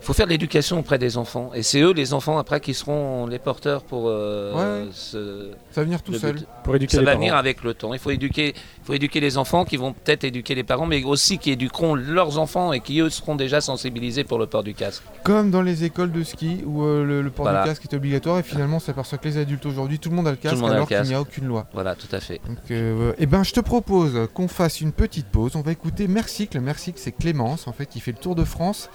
faut 0.00 0.12
faire 0.14 0.26
de 0.26 0.30
l'éducation 0.30 0.78
auprès 0.78 0.98
des 0.98 1.16
enfants. 1.16 1.50
Et 1.54 1.62
c'est 1.62 1.80
eux, 1.80 1.92
les 1.92 2.14
enfants, 2.14 2.38
après, 2.38 2.60
qui 2.60 2.72
seront 2.74 3.26
les 3.26 3.38
porteurs 3.38 3.82
pour 3.82 4.04
euh, 4.08 4.84
Ouais. 4.84 4.88
ce- 4.92 5.50
Ça 5.70 5.80
va 5.80 5.84
venir 5.84 6.02
tout 6.02 6.14
seul. 6.14 6.36
but. 6.36 6.46
Pour 6.62 6.76
éduquer 6.76 6.92
Ça 6.96 7.00
les 7.00 7.04
va 7.06 7.12
parents. 7.12 7.20
venir 7.20 7.36
avec 7.36 7.62
le 7.62 7.74
temps. 7.74 7.92
Il 7.92 7.98
faut 8.00 8.10
éduquer, 8.10 8.54
il 8.84 8.86
faut 8.88 8.92
éduquer 8.92 9.20
les 9.20 9.38
enfants 9.38 9.64
qui 9.64 9.78
vont 9.78 9.94
peut-être 9.94 10.24
éduquer 10.24 10.54
les 10.54 10.62
parents, 10.62 10.84
mais 10.84 11.02
aussi 11.04 11.38
qui 11.38 11.50
éduqueront 11.50 11.94
leurs 11.94 12.38
enfants 12.38 12.74
et 12.74 12.80
qui 12.80 13.00
eux 13.00 13.08
seront 13.08 13.34
déjà 13.34 13.62
sensibilisés 13.62 14.24
pour 14.24 14.38
le 14.38 14.46
port 14.46 14.62
du 14.62 14.74
casque. 14.74 15.02
Comme 15.22 15.50
dans 15.50 15.62
les 15.62 15.84
écoles 15.84 16.12
de 16.12 16.22
ski 16.22 16.60
où 16.66 16.82
euh, 16.82 17.02
le, 17.02 17.22
le 17.22 17.30
port 17.30 17.46
Voilà. 17.46 17.62
du 17.62 17.68
casque 17.70 17.84
est 17.90 17.96
obligatoire 17.96 18.38
et 18.40 18.42
finalement 18.42 18.76
on 18.76 18.80
s'aperçoit 18.80 19.16
que 19.16 19.26
les 19.26 19.38
adultes 19.38 19.64
aujourd'hui, 19.64 19.98
tout 19.98 20.10
le 20.10 20.16
monde 20.16 20.28
a 20.28 20.32
le 20.32 20.36
casque 20.36 20.58
le 20.58 20.64
alors 20.66 20.86
qu'il 20.86 21.00
n'y 21.00 21.14
a 21.14 21.20
aucune 21.22 21.46
loi. 21.46 21.66
Voilà, 21.72 21.94
tout 21.94 22.14
à 22.14 22.20
fait. 22.20 22.42
Donc, 22.46 22.58
euh, 22.70 23.14
eh 23.16 23.24
ben, 23.24 23.42
je 23.42 23.52
te 23.52 23.60
propose 23.60 24.28
qu'on 24.34 24.48
fasse 24.48 24.82
une 24.82 24.92
petite 24.92 25.28
pause. 25.28 25.56
On 25.56 25.62
va 25.62 25.72
écouter 25.72 26.06
Mercycle. 26.06 26.60
Mercycle, 26.60 26.98
c'est 27.00 27.12
Clémence, 27.12 27.66
en 27.66 27.72
fait, 27.72 27.86
qui 27.86 28.00
fait 28.00 28.12
le 28.12 28.18
tour 28.18 28.34
de 28.34 28.44
France 28.44 28.90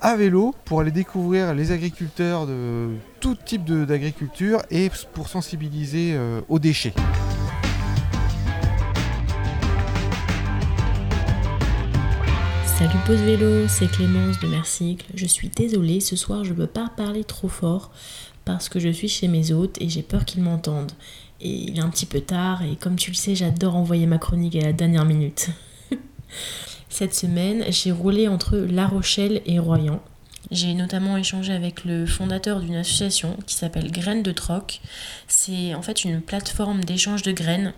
à 0.00 0.16
vélo 0.16 0.54
pour 0.66 0.80
aller 0.80 0.90
découvrir 0.90 1.54
les 1.54 1.72
agriculteurs 1.72 2.46
de 2.46 2.88
tout 3.20 3.36
type 3.36 3.64
d'agriculture 3.64 4.60
et 4.70 4.90
pour 5.14 5.28
sensibiliser 5.28 6.12
euh, 6.14 6.42
aux 6.50 6.58
déchets. 6.58 6.92
Salut 12.80 12.98
Pause 13.04 13.20
Vélo, 13.20 13.68
c'est 13.68 13.90
Clémence 13.90 14.40
de 14.40 14.46
Mercycle. 14.46 15.04
Je 15.14 15.26
suis 15.26 15.50
désolée, 15.50 16.00
ce 16.00 16.16
soir 16.16 16.44
je 16.44 16.52
ne 16.52 16.56
peux 16.56 16.66
pas 16.66 16.88
parler 16.96 17.24
trop 17.24 17.48
fort 17.48 17.90
parce 18.46 18.70
que 18.70 18.80
je 18.80 18.88
suis 18.88 19.06
chez 19.06 19.28
mes 19.28 19.52
hôtes 19.52 19.76
et 19.82 19.90
j'ai 19.90 20.00
peur 20.00 20.24
qu'ils 20.24 20.42
m'entendent. 20.42 20.92
Et 21.42 21.50
il 21.50 21.76
est 21.76 21.82
un 21.82 21.90
petit 21.90 22.06
peu 22.06 22.22
tard 22.22 22.62
et 22.62 22.76
comme 22.76 22.96
tu 22.96 23.10
le 23.10 23.16
sais, 23.16 23.34
j'adore 23.34 23.76
envoyer 23.76 24.06
ma 24.06 24.16
chronique 24.16 24.56
à 24.56 24.62
la 24.62 24.72
dernière 24.72 25.04
minute. 25.04 25.50
Cette 26.88 27.14
semaine, 27.14 27.66
j'ai 27.68 27.92
roulé 27.92 28.28
entre 28.28 28.56
La 28.56 28.86
Rochelle 28.86 29.42
et 29.44 29.58
Royan. 29.58 30.00
J'ai 30.50 30.72
notamment 30.72 31.18
échangé 31.18 31.52
avec 31.52 31.84
le 31.84 32.06
fondateur 32.06 32.60
d'une 32.60 32.76
association 32.76 33.36
qui 33.46 33.56
s'appelle 33.56 33.92
Graines 33.92 34.22
de 34.22 34.32
Troc. 34.32 34.80
C'est 35.28 35.74
en 35.74 35.82
fait 35.82 36.02
une 36.06 36.22
plateforme 36.22 36.82
d'échange 36.82 37.20
de 37.24 37.32
graines 37.32 37.74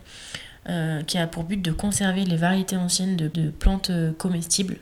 euh, 0.68 1.02
qui 1.02 1.18
a 1.18 1.26
pour 1.26 1.42
but 1.42 1.60
de 1.60 1.72
conserver 1.72 2.24
les 2.24 2.36
variétés 2.36 2.76
anciennes 2.76 3.16
de, 3.16 3.50
plantes 3.50 3.90
euh, 3.90 4.12
comestibles. 4.12 4.76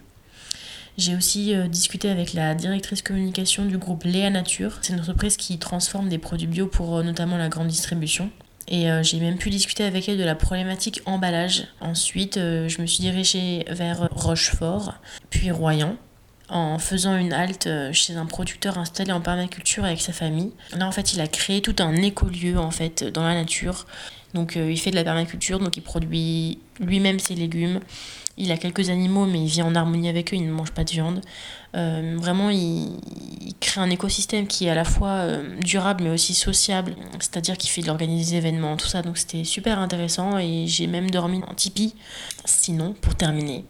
J'ai 1.01 1.17
aussi 1.17 1.55
euh, 1.55 1.67
discuté 1.67 2.11
avec 2.11 2.35
la 2.35 2.55
directrice 2.55 3.01
communication 3.01 3.65
du 3.65 3.79
groupe 3.79 4.05
Léa 4.05 4.29
Nature. 4.29 4.77
C'est 4.83 4.93
une 4.93 5.01
entreprise 5.01 5.39
qui 5.39 5.59
transforme 5.59 6.11
des 6.11 6.19
produits 6.19 6.47
bio 6.47 6.67
pour 6.67 6.99
euh, 6.99 7.03
notamment 7.03 7.39
la 7.39 7.49
grande 7.49 7.69
distribution. 7.69 8.31
Et 8.69 8.91
euh, 8.91 9.03
j'ai 9.03 9.19
même 9.19 9.39
pu 9.39 9.49
discuter 9.49 9.83
avec 9.85 10.11
elle 10.11 10.19
de 10.19 10.25
la 10.25 10.35
problématique 10.35 11.01
emballage. 11.07 11.69
Ensuite, 11.81 12.35
je 12.35 12.83
me 12.83 12.87
suis 12.87 13.01
dirigée 13.01 13.65
vers 13.71 14.11
Rochefort, 14.11 14.93
puis 15.31 15.51
Royan, 15.51 15.97
en 16.51 16.79
faisant 16.79 17.17
une 17.17 17.33
halte 17.33 17.71
chez 17.93 18.17
un 18.17 18.27
producteur 18.27 18.77
installé 18.77 19.13
en 19.13 19.23
permaculture 19.23 19.87
avec 19.87 20.03
sa 20.03 20.13
famille. 20.13 20.53
Là, 20.77 20.87
en 20.87 20.93
fait, 20.93 21.15
il 21.15 21.23
a 21.23 21.29
créé 21.29 21.63
tout 21.63 21.77
un 21.79 21.97
écolieu 21.97 22.59
en 22.59 22.71
fait 22.71 23.05
dans 23.05 23.25
la 23.25 23.33
nature. 23.33 23.87
Donc, 24.35 24.55
il 24.57 24.79
fait 24.79 24.91
de 24.91 24.97
la 24.97 25.05
permaculture, 25.05 25.61
donc 25.61 25.79
il 25.79 25.83
produit 25.83 26.59
lui-même 26.79 27.19
ses 27.19 27.35
légumes. 27.35 27.81
Il 28.37 28.53
a 28.53 28.57
quelques 28.57 28.89
animaux, 28.89 29.27
mais 29.27 29.41
il 29.41 29.49
vit 29.49 29.63
en 29.63 29.75
harmonie 29.75 30.09
avec 30.09 30.33
eux, 30.33 30.37
il 30.37 30.47
ne 30.47 30.53
mange 30.53 30.71
pas 30.71 30.85
de 30.85 30.91
viande. 30.91 31.21
Euh, 31.77 32.17
vraiment, 32.19 32.51
il, 32.51 32.97
crée 33.61 33.81
un 33.81 33.91
écosystème 33.91 34.47
qui 34.47 34.67
est 34.67 34.71
à 34.71 34.75
la 34.75 34.85
fois 34.85 35.09
euh, 35.09 35.57
durable, 35.61 36.05
mais 36.05 36.11
aussi 36.11 36.35
sociable. 36.35 36.95
C'est-à-dire 37.19 37.59
qu'il 37.59 37.71
fait 37.71 37.83
de 37.83 37.87
l'organiser 37.87 38.33
des 38.33 38.37
événements, 38.39 38.77
tout 38.77 38.87
ça. 38.87 39.03
Donc 39.03 39.19
c'était 39.19 39.45
super 39.45 39.79
intéressant 39.79 40.39
et 40.39 40.67
j'ai 40.67 40.87
même 40.87 41.11
dormi 41.11 41.43
en 41.47 41.55
tipi. 41.55 41.95
Sinon, 42.45 42.95
pour 43.01 43.15
terminer, 43.15 43.65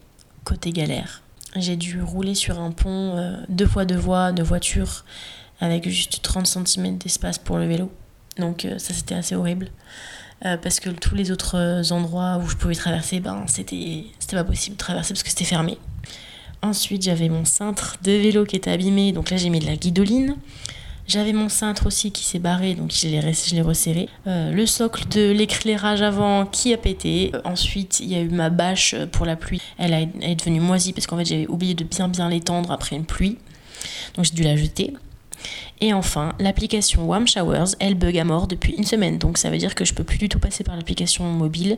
côté 0.45 0.71
galère, 0.71 1.21
j'ai 1.55 1.75
dû 1.75 2.01
rouler 2.01 2.35
sur 2.35 2.59
un 2.59 2.71
pont 2.71 3.17
euh, 3.17 3.35
deux 3.49 3.67
fois 3.67 3.85
deux 3.85 3.97
voies 3.97 4.31
de 4.31 4.43
voiture 4.43 5.03
avec 5.59 5.87
juste 5.89 6.21
30 6.21 6.47
cm 6.47 6.97
d'espace 6.97 7.37
pour 7.37 7.57
le 7.57 7.67
vélo. 7.67 7.91
Donc 8.37 8.65
ça 8.77 8.93
c'était 8.93 9.15
assez 9.15 9.35
horrible. 9.35 9.69
Euh, 10.45 10.57
parce 10.57 10.79
que 10.79 10.89
tous 10.89 11.13
les 11.15 11.29
autres 11.31 11.55
euh, 11.57 11.83
endroits 11.91 12.41
où 12.43 12.47
je 12.49 12.55
pouvais 12.55 12.73
traverser, 12.75 13.19
ben 13.19 13.43
c'était 13.47 14.05
pas 14.31 14.43
possible 14.43 14.75
de 14.75 14.79
traverser 14.79 15.13
parce 15.13 15.23
que 15.23 15.29
c'était 15.29 15.43
fermé. 15.45 15.77
Ensuite 16.63 17.03
j'avais 17.03 17.29
mon 17.29 17.45
cintre 17.45 17.97
de 18.03 18.11
vélo 18.11 18.45
qui 18.45 18.55
était 18.55 18.71
abîmé, 18.71 19.11
donc 19.11 19.29
là 19.29 19.37
j'ai 19.37 19.49
mis 19.49 19.59
de 19.59 19.65
la 19.67 19.75
guidoline. 19.75 20.35
J'avais 21.07 21.33
mon 21.33 21.49
cintre 21.49 21.87
aussi 21.87 22.11
qui 22.11 22.23
s'est 22.23 22.39
barré, 22.39 22.73
donc 22.73 22.91
je 22.93 23.07
l'ai 23.07 23.61
resserré. 23.61 24.07
Euh, 24.27 24.51
le 24.51 24.65
socle 24.65 25.07
de 25.09 25.31
l'éclairage 25.31 26.01
avant 26.01 26.45
qui 26.45 26.73
a 26.73 26.77
pété. 26.77 27.31
Ensuite, 27.43 27.99
il 27.99 28.07
y 28.09 28.15
a 28.15 28.21
eu 28.21 28.29
ma 28.29 28.49
bâche 28.49 28.95
pour 29.11 29.25
la 29.25 29.35
pluie. 29.35 29.61
Elle, 29.77 29.93
a- 29.93 30.01
elle 30.01 30.09
est 30.31 30.35
devenue 30.35 30.61
moisie 30.61 30.93
parce 30.93 31.07
qu'en 31.07 31.17
fait, 31.17 31.25
j'avais 31.25 31.47
oublié 31.47 31.73
de 31.73 31.83
bien 31.83 32.07
bien 32.07 32.29
l'étendre 32.29 32.71
après 32.71 32.95
une 32.95 33.05
pluie. 33.05 33.37
Donc 34.15 34.25
j'ai 34.25 34.31
dû 34.35 34.43
la 34.43 34.55
jeter. 34.55 34.93
Et 35.79 35.93
enfin, 35.93 36.33
l'application 36.39 37.05
Warm 37.05 37.27
Showers, 37.27 37.75
elle 37.79 37.95
bug 37.95 38.17
à 38.17 38.23
mort 38.23 38.47
depuis 38.47 38.73
une 38.73 38.83
semaine. 38.83 39.17
Donc 39.17 39.37
ça 39.37 39.49
veut 39.49 39.57
dire 39.57 39.75
que 39.75 39.85
je 39.85 39.93
peux 39.93 40.03
plus 40.03 40.17
du 40.17 40.29
tout 40.29 40.39
passer 40.39 40.63
par 40.63 40.75
l'application 40.75 41.23
mobile. 41.25 41.77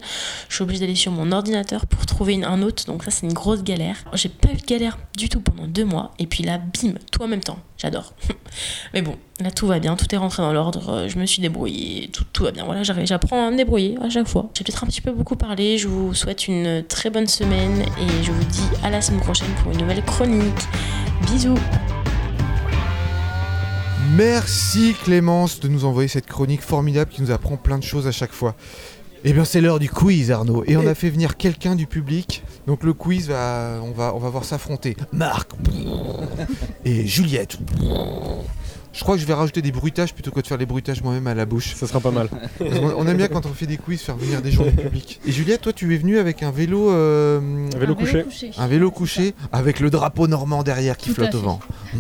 Je 0.50 0.56
suis 0.56 0.64
obligée 0.64 0.82
d'aller 0.82 0.96
sur 0.96 1.12
mon 1.12 1.32
ordinateur 1.32 1.86
pour 1.86 2.06
trouver 2.06 2.44
un 2.44 2.62
autre. 2.62 2.86
Donc 2.86 3.04
ça, 3.04 3.12
c'est 3.12 3.26
une 3.26 3.34
grosse 3.34 3.64
galère. 3.64 3.98
J'ai 4.14 4.30
pas 4.30 4.50
eu 4.52 4.58
de 4.58 4.66
galère 4.66 4.98
du 5.18 5.30
tout 5.30 5.40
pendant 5.40 5.68
deux 5.68 5.86
mois. 5.86 6.12
Et 6.20 6.28
puis 6.28 6.44
là, 6.44 6.58
bim, 6.58 6.94
tout 7.12 7.22
en 7.22 7.28
même 7.28 7.44
temps. 7.44 7.60
J'adore. 7.78 8.14
Mais 8.94 9.02
bon, 9.02 9.18
là 9.40 9.52
tout 9.52 9.68
va 9.68 9.80
bien, 9.80 9.96
tout 9.96 10.06
est 10.14 10.18
rentré 10.18 10.42
dans 10.42 10.54
l'ordre, 10.54 10.90
euh, 10.90 11.10
je 11.10 11.18
me 11.18 11.26
suis 11.26 11.42
débrouillée, 11.42 12.10
tout, 12.14 12.24
tout 12.32 12.44
va 12.44 12.52
bien. 12.52 12.66
Voilà, 12.66 12.84
j'apprends 12.84 13.48
à 13.48 13.52
me 13.52 13.58
débrouiller 13.58 13.98
à 14.02 14.10
chaque 14.10 14.28
fois. 14.28 14.50
J'ai 14.58 14.64
peut-être 14.64 14.84
un 14.84 14.88
petit 14.88 15.02
peu 15.02 15.12
beaucoup 15.12 15.36
parlé, 15.36 15.78
je 15.78 15.88
vous 15.88 16.14
souhaite 16.14 16.48
une 16.48 16.84
très 16.88 17.10
bonne 17.10 17.28
semaine 17.28 17.82
et 17.82 18.24
je 18.24 18.32
vous 18.32 18.44
dis 18.46 18.68
à 18.84 18.90
la 18.90 19.02
semaine 19.02 19.22
prochaine 19.22 19.50
pour 19.62 19.72
une 19.72 19.80
nouvelle 19.80 20.04
chronique. 20.04 20.68
Bisous 21.28 21.60
Merci 24.16 24.96
Clémence 25.04 25.60
de 25.60 25.68
nous 25.68 25.86
envoyer 25.86 26.08
cette 26.08 26.28
chronique 26.28 26.62
formidable 26.62 27.10
qui 27.10 27.24
nous 27.24 27.32
apprend 27.32 27.58
plein 27.58 27.80
de 27.80 27.84
choses 27.84 28.06
à 28.06 28.12
chaque 28.12 28.32
fois. 28.32 28.56
Eh 29.24 29.34
bien 29.34 29.44
c'est 29.44 29.60
l'heure 29.60 29.80
du 29.80 29.90
quiz 29.90 30.30
Arnaud 30.30 30.64
et 30.68 30.78
on 30.78 30.86
a 30.86 30.94
fait 30.94 31.10
venir 31.10 31.36
quelqu'un 31.36 31.76
du 31.76 31.88
public. 31.88 32.44
Donc 32.68 32.84
le 32.84 32.94
quiz 32.94 33.30
va 33.30 33.80
on 33.82 33.92
va 33.92 34.14
on 34.14 34.20
va 34.20 34.30
voir 34.30 34.44
s'affronter 34.44 34.96
Marc 35.12 35.50
et 36.86 37.08
Juliette. 37.08 37.58
Je 38.94 39.00
crois 39.04 39.16
que 39.16 39.22
je 39.22 39.26
vais 39.26 39.34
rajouter 39.34 39.62
des 39.64 39.72
bruitages 39.72 40.14
plutôt 40.14 40.30
que 40.32 40.40
de 40.40 40.46
faire 40.48 40.58
les 40.58 40.68
bruitages 40.68 41.02
moi-même 41.02 41.26
à 41.28 41.34
la 41.34 41.46
bouche. 41.46 41.74
Ça 41.76 41.88
sera 41.88 42.00
pas 42.00 42.12
mal. 42.12 42.30
On 42.62 43.08
aime 43.08 43.18
bien 43.18 43.28
quand 43.28 43.46
on 43.48 43.54
fait 43.54 43.66
des 43.66 43.78
quiz 43.78 44.00
faire 44.02 44.16
venir 44.16 44.42
des 44.42 44.52
gens 44.52 44.64
du 44.64 44.72
public. 44.72 45.20
Et 45.26 45.32
Juliette, 45.32 45.62
toi 45.62 45.74
tu 45.74 45.94
es 45.94 45.98
venue 45.98 46.20
avec 46.20 46.44
un 46.44 46.52
vélo 46.52 46.92
euh, 46.92 47.68
Un 47.74 47.78
vélo 47.80 47.96
couché. 47.96 48.24
un 48.58 48.68
vélo 48.68 48.92
couché 48.92 49.34
avec 49.52 49.80
le 49.80 49.90
drapeau 49.90 50.28
normand 50.28 50.62
derrière 50.64 50.96
qui 50.96 51.10
Tout 51.10 51.16
flotte 51.16 51.34
au 51.36 51.40
vent. 51.42 51.60
Hmm. 51.94 51.98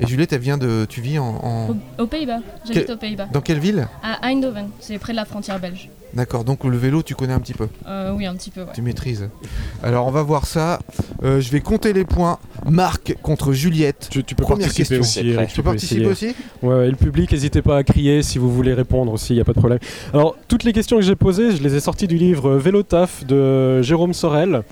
Et 0.00 0.06
Juliette, 0.06 0.32
elle 0.32 0.40
vient 0.40 0.58
de 0.58 0.86
tu 0.88 1.00
vis 1.02 1.18
en, 1.18 1.24
en- 1.26 1.68
Au- 1.70 2.02
Aux 2.02 2.06
Pays-Bas, 2.06 2.38
j'habite 2.66 2.90
aux 2.90 2.96
Pays-Bas. 2.96 3.28
dans 3.32 3.40
quelle 3.42 3.58
ville? 3.60 3.86
À 4.02 4.26
Eindhoven, 4.26 4.68
c'est 4.80 4.98
près 4.98 5.12
de 5.12 5.16
la 5.18 5.24
frontière 5.26 5.60
belge. 5.60 5.90
D'accord, 6.14 6.44
donc 6.44 6.64
le 6.64 6.76
vélo 6.76 7.02
tu 7.02 7.14
connais 7.14 7.32
un 7.32 7.40
petit 7.40 7.54
peu. 7.54 7.68
Euh, 7.86 8.12
oui, 8.14 8.26
un 8.26 8.34
petit 8.34 8.50
peu, 8.50 8.60
ouais. 8.60 8.72
Tu 8.74 8.82
maîtrises. 8.82 9.28
Alors 9.82 10.06
on 10.06 10.10
va 10.10 10.22
voir 10.22 10.46
ça. 10.46 10.78
Euh, 11.24 11.40
je 11.40 11.50
vais 11.50 11.60
compter 11.60 11.92
les 11.94 12.04
points. 12.04 12.38
Marc 12.68 13.16
contre 13.22 13.52
Juliette. 13.52 14.08
Tu, 14.10 14.22
tu 14.22 14.34
peux 14.34 14.42
Première 14.42 14.66
participer 14.66 14.98
question. 14.98 15.20
aussi. 15.22 15.30
Eric, 15.30 15.48
Tu 15.48 15.54
tu 15.54 15.56
peux 15.56 15.62
peux 15.62 15.68
participer 15.70 16.00
essayer. 16.02 16.30
aussi 16.32 16.36
Ouais, 16.62 16.74
ouais, 16.74 16.88
et 16.88 16.90
le 16.90 16.96
public, 16.96 17.32
n'hésitez 17.32 17.62
pas 17.62 17.78
à 17.78 17.82
crier 17.82 18.22
si 18.22 18.38
vous 18.38 18.52
voulez 18.52 18.74
répondre 18.74 19.10
aussi, 19.12 19.32
il 19.32 19.36
n'y 19.36 19.40
a 19.42 19.44
pas 19.44 19.52
de 19.54 19.58
problème. 19.58 19.78
Alors, 20.12 20.36
toutes 20.48 20.64
les 20.64 20.72
questions 20.74 20.96
que 20.96 21.02
j'ai 21.02 21.16
posées, 21.16 21.56
je 21.56 21.62
les 21.62 21.74
ai 21.74 21.80
sorties 21.80 22.06
du 22.06 22.16
livre 22.18 22.56
Vélo 22.56 22.82
Taf 22.82 23.24
de 23.24 23.80
Jérôme 23.82 24.12
Sorel, 24.12 24.62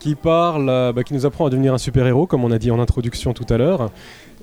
qui 0.00 0.14
parle, 0.16 0.68
euh, 0.68 0.92
bah, 0.92 1.02
qui 1.02 1.14
nous 1.14 1.24
apprend 1.24 1.46
à 1.46 1.50
devenir 1.50 1.72
un 1.72 1.78
super-héros, 1.78 2.26
comme 2.26 2.44
on 2.44 2.50
a 2.52 2.58
dit 2.58 2.70
en 2.70 2.78
introduction 2.78 3.32
tout 3.32 3.46
à 3.52 3.56
l'heure. 3.56 3.90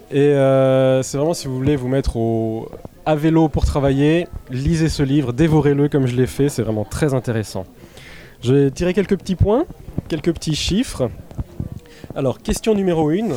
Et 0.10 0.20
euh, 0.20 1.04
c'est 1.04 1.18
vraiment 1.18 1.34
si 1.36 1.48
vous 1.48 1.56
voulez 1.56 1.76
vous 1.78 1.88
mettre 1.88 2.18
au, 2.18 2.68
à 3.06 3.16
vélo 3.16 3.50
pour 3.50 3.66
travailler, 3.66 4.28
lisez 4.50 4.90
ce 4.90 5.04
livre, 5.04 5.34
dévorez-le 5.34 5.90
comme 5.90 6.08
je 6.08 6.16
l'ai 6.16 6.28
fait, 6.28 6.50
c'est 6.50 6.62
vraiment 6.62 6.86
très 6.86 7.14
intéressant. 7.14 7.66
Je 8.42 8.54
vais 8.54 8.72
tirer 8.72 8.94
quelques 8.94 9.18
petits 9.18 9.36
points, 9.36 9.66
quelques 10.08 10.34
petits 10.34 10.56
chiffres. 10.56 11.10
Alors, 12.16 12.40
question 12.40 12.74
numéro 12.74 13.10
1. 13.10 13.30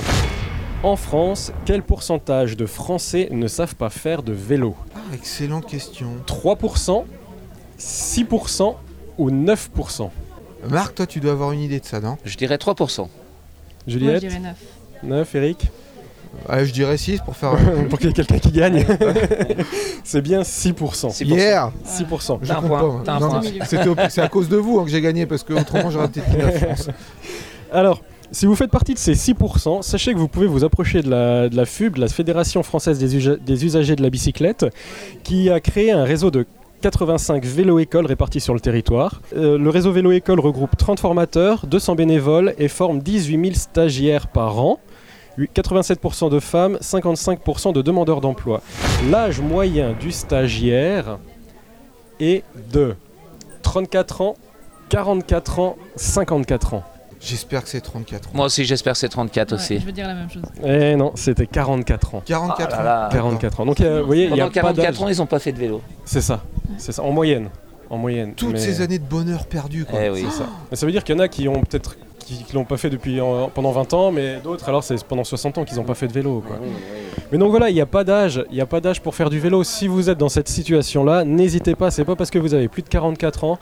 En 0.82 0.96
France, 0.96 1.52
quel 1.64 1.82
pourcentage 1.82 2.56
de 2.56 2.66
Français 2.66 3.28
ne 3.30 3.46
savent 3.46 3.74
pas 3.74 3.90
faire 3.90 4.22
de 4.22 4.32
vélo? 4.32 4.76
Ah, 4.94 4.98
excellente 5.14 5.66
question. 5.66 6.08
3%, 6.26 7.04
6% 7.78 8.74
ou 9.16 9.30
9% 9.30 10.10
Marc, 10.68 10.94
toi 10.94 11.06
tu 11.06 11.20
dois 11.20 11.32
avoir 11.32 11.52
une 11.52 11.60
idée 11.60 11.80
de 11.80 11.84
ça, 11.84 12.00
non? 12.00 12.16
Je 12.24 12.36
dirais 12.36 12.56
3%. 12.56 12.98
Moi, 12.98 13.08
je 13.86 13.92
Juliette 13.92 14.20
dirais 14.20 14.40
9. 14.40 14.56
9, 15.02 15.34
Eric? 15.34 15.68
Ah, 16.48 16.64
Je 16.64 16.72
dirais 16.72 16.96
6 16.96 17.20
pour 17.24 17.36
faire. 17.36 17.52
Pour 17.88 17.98
qu'il 17.98 18.08
y 18.08 18.10
ait 18.10 18.14
quelqu'un 18.14 18.38
qui 18.38 18.50
gagne. 18.50 18.84
C'est 20.04 20.20
bien 20.22 20.42
6%. 20.42 20.74
6%. 20.74 21.24
Hier 21.24 21.70
6%. 21.86 22.38
Je 22.42 22.48
T'as 22.48 22.54
un 22.54 22.60
compte 22.60 22.68
point, 22.68 22.80
pas, 22.80 22.86
moi. 22.86 23.02
t'as 23.04 23.12
un 23.14 23.20
Non, 23.20 23.28
point. 23.28 23.40
non, 23.42 23.48
c'était 23.66 23.88
au- 23.88 23.94
C'est 24.08 24.20
à 24.22 24.28
cause 24.28 24.48
de 24.48 24.56
vous 24.56 24.78
hein, 24.80 24.84
que 24.84 24.90
j'ai 24.90 25.00
gagné 25.00 25.26
parce 25.26 25.42
que 25.42 25.52
autrement 25.54 25.90
j'aurais 25.90 26.08
peut-être 26.08 26.36
la 26.38 26.50
France. 26.74 26.88
Alors, 27.72 28.02
si 28.30 28.46
vous 28.46 28.54
faites 28.56 28.70
partie 28.70 28.94
de 28.94 28.98
ces 28.98 29.14
6%, 29.14 29.82
sachez 29.82 30.12
que 30.12 30.18
vous 30.18 30.28
pouvez 30.28 30.46
vous 30.46 30.64
approcher 30.64 31.02
de 31.02 31.10
la, 31.10 31.48
de 31.48 31.56
la 31.56 31.64
FUB, 31.66 31.94
de 31.96 32.00
la 32.00 32.08
Fédération 32.08 32.62
française 32.62 32.98
des, 32.98 33.16
usa- 33.16 33.36
des 33.36 33.64
usagers 33.64 33.96
de 33.96 34.02
la 34.02 34.10
bicyclette, 34.10 34.66
qui 35.22 35.50
a 35.50 35.60
créé 35.60 35.90
un 35.92 36.04
réseau 36.04 36.30
de 36.30 36.46
85 36.82 37.44
vélo-écoles 37.44 38.04
répartis 38.06 38.40
sur 38.40 38.52
le 38.52 38.60
territoire. 38.60 39.22
Euh, 39.36 39.56
le 39.56 39.70
réseau 39.70 39.90
vélo-école 39.90 40.38
regroupe 40.40 40.76
30 40.76 41.00
formateurs, 41.00 41.66
200 41.66 41.94
bénévoles 41.94 42.54
et 42.58 42.68
forme 42.68 42.98
18 43.00 43.40
000 43.40 43.54
stagiaires 43.54 44.26
par 44.26 44.58
an. 44.60 44.78
87% 45.38 46.30
de 46.30 46.40
femmes, 46.40 46.78
55% 46.80 47.72
de 47.72 47.82
demandeurs 47.82 48.20
d'emploi. 48.20 48.60
L'âge 49.10 49.40
moyen 49.40 49.92
du 49.98 50.12
stagiaire 50.12 51.18
est 52.20 52.44
de 52.72 52.94
34 53.62 54.20
ans, 54.20 54.34
44 54.88 55.58
ans, 55.58 55.76
54 55.96 56.74
ans. 56.74 56.82
J'espère 57.20 57.62
que 57.62 57.70
c'est 57.70 57.80
34 57.80 58.28
ans. 58.28 58.30
Moi 58.34 58.46
aussi, 58.46 58.64
j'espère 58.66 58.92
que 58.92 58.98
c'est 58.98 59.08
34 59.08 59.52
Ouais, 59.52 59.54
aussi. 59.54 59.80
je 59.80 59.86
veux 59.86 59.92
dire 59.92 60.06
la 60.06 60.14
même 60.14 60.28
chose. 60.30 60.42
Eh 60.62 60.94
non, 60.94 61.12
c'était 61.14 61.46
44 61.46 62.14
ans. 62.16 62.22
44 62.26 62.68
Ah 62.70 62.80
ans. 62.80 62.84
là 62.84 63.02
là. 63.04 63.08
44 63.10 63.60
ans. 63.60 63.66
Donc 63.66 63.80
euh, 63.80 64.00
vous 64.02 64.06
voyez, 64.06 64.24
il 64.24 64.36
y 64.36 64.40
a 64.40 64.44
Pendant 64.44 64.46
pas 64.48 64.52
44 64.74 64.76
d'âge. 64.92 65.02
ans, 65.02 65.08
ils 65.08 65.16
n'ont 65.18 65.26
pas 65.26 65.38
fait 65.38 65.52
de 65.52 65.58
vélo. 65.58 65.80
C'est 66.04 66.20
ça. 66.20 66.42
C'est 66.76 66.92
ça 66.92 67.02
en 67.02 67.12
moyenne. 67.12 67.48
En 67.88 67.96
moyenne. 67.96 68.34
Toutes 68.34 68.52
Mais- 68.52 68.58
ces 68.58 68.82
années 68.82 68.98
de 68.98 69.04
bonheur 69.04 69.46
perdu 69.46 69.86
quoi. 69.86 69.98
Eh 70.02 70.10
oui. 70.10 70.26
C'est 70.30 70.36
ça. 70.38 70.48
Mais 70.70 70.76
ça 70.76 70.84
veut 70.84 70.92
dire 70.92 71.02
qu'il 71.02 71.14
y 71.16 71.18
en 71.18 71.22
a 71.22 71.28
qui 71.28 71.48
ont 71.48 71.60
peut-être 71.62 71.96
qui, 72.24 72.42
qui 72.44 72.52
l'ont 72.54 72.64
pas 72.64 72.76
fait 72.76 72.90
depuis 72.90 73.18
pendant 73.54 73.70
20 73.72 73.94
ans, 73.94 74.12
mais 74.12 74.38
d'autres 74.42 74.68
alors 74.68 74.82
c'est 74.82 75.02
pendant 75.04 75.24
60 75.24 75.58
ans 75.58 75.64
qu'ils 75.64 75.76
n'ont 75.76 75.84
pas 75.84 75.94
fait 75.94 76.08
de 76.08 76.12
vélo 76.12 76.42
quoi. 76.46 76.58
Mais 77.32 77.38
donc 77.38 77.50
voilà, 77.50 77.70
il 77.70 77.74
n'y 77.74 77.80
a 77.80 77.86
pas 77.86 78.04
d'âge, 78.04 78.44
il 78.50 78.54
n'y 78.54 78.60
a 78.60 78.66
pas 78.66 78.80
d'âge 78.80 79.00
pour 79.00 79.14
faire 79.14 79.30
du 79.30 79.38
vélo. 79.40 79.64
Si 79.64 79.86
vous 79.88 80.10
êtes 80.10 80.18
dans 80.18 80.28
cette 80.28 80.48
situation-là, 80.48 81.24
n'hésitez 81.24 81.74
pas. 81.74 81.90
C'est 81.90 82.04
pas 82.04 82.16
parce 82.16 82.30
que 82.30 82.38
vous 82.38 82.54
avez 82.54 82.68
plus 82.68 82.82
de 82.82 82.88
44 82.88 83.44
ans 83.44 83.58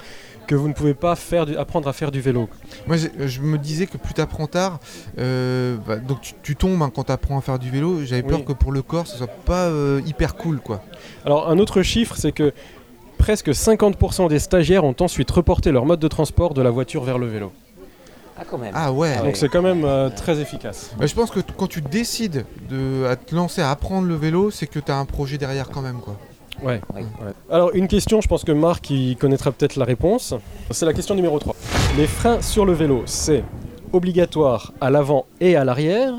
que 0.46 0.54
vous 0.56 0.66
ne 0.68 0.72
pouvez 0.74 0.94
pas 0.94 1.14
faire 1.14 1.46
du- 1.46 1.56
apprendre 1.56 1.88
à 1.88 1.92
faire 1.92 2.10
du 2.10 2.20
vélo. 2.20 2.48
Moi 2.88 2.96
je 2.96 3.40
me 3.40 3.58
disais 3.58 3.86
que 3.86 3.96
plus 3.96 4.12
t'apprends 4.14 4.46
tard, 4.48 4.80
euh, 5.18 5.76
bah, 5.86 5.96
donc 5.96 6.20
tu, 6.20 6.34
tu 6.42 6.56
tombes 6.56 6.82
hein, 6.82 6.90
quand 6.94 7.04
t'apprends 7.04 7.38
à 7.38 7.40
faire 7.40 7.58
du 7.58 7.70
vélo. 7.70 8.00
J'avais 8.04 8.22
peur 8.24 8.40
Oui. 8.40 8.44
que 8.44 8.52
pour 8.52 8.72
le 8.72 8.82
corps 8.82 9.06
ce 9.06 9.16
soit 9.18 9.26
pas 9.28 9.66
euh, 9.66 10.00
hyper 10.06 10.34
cool 10.34 10.60
quoi. 10.60 10.82
Alors 11.24 11.48
un 11.48 11.58
autre 11.58 11.82
chiffre, 11.82 12.16
c'est 12.16 12.32
que 12.32 12.52
presque 13.18 13.50
50% 13.50 14.28
des 14.28 14.40
stagiaires 14.40 14.82
ont 14.84 14.96
ensuite 14.98 15.30
reporté 15.30 15.70
leur 15.70 15.86
mode 15.86 16.00
de 16.00 16.08
transport 16.08 16.54
de 16.54 16.60
la 16.62 16.70
voiture 16.70 17.04
vers 17.04 17.18
le 17.18 17.28
vélo. 17.28 17.52
Ah, 18.38 18.42
quand 18.48 18.58
même. 18.58 18.72
Ah 18.74 18.92
ouais. 18.92 19.16
Donc 19.18 19.36
c'est 19.36 19.48
quand 19.48 19.62
même 19.62 19.84
euh, 19.84 20.08
très 20.10 20.38
efficace. 20.40 20.90
Bah, 20.98 21.06
je 21.06 21.14
pense 21.14 21.30
que 21.30 21.40
quand 21.56 21.66
tu 21.66 21.80
décides 21.82 22.44
de 22.70 23.04
à 23.06 23.16
te 23.16 23.34
lancer 23.34 23.60
à 23.60 23.70
apprendre 23.70 24.08
le 24.08 24.14
vélo, 24.14 24.50
c'est 24.50 24.66
que 24.66 24.78
tu 24.78 24.90
as 24.90 24.96
un 24.96 25.04
projet 25.04 25.38
derrière 25.38 25.68
quand 25.68 25.82
même 25.82 26.00
quoi. 26.00 26.16
Ouais. 26.62 26.80
Oui. 26.94 27.02
ouais. 27.02 27.32
Alors 27.50 27.70
une 27.74 27.88
question, 27.88 28.20
je 28.20 28.28
pense 28.28 28.44
que 28.44 28.52
Marc 28.52 28.88
il 28.90 29.16
connaîtra 29.16 29.52
peut-être 29.52 29.76
la 29.76 29.84
réponse. 29.84 30.34
C'est 30.70 30.86
la 30.86 30.92
question 30.94 31.14
numéro 31.14 31.38
3. 31.38 31.54
Les 31.96 32.06
freins 32.06 32.40
sur 32.40 32.64
le 32.64 32.72
vélo, 32.72 33.02
c'est 33.06 33.44
obligatoire 33.92 34.72
à 34.80 34.88
l'avant 34.90 35.26
et 35.40 35.56
à 35.56 35.64
l'arrière, 35.64 36.14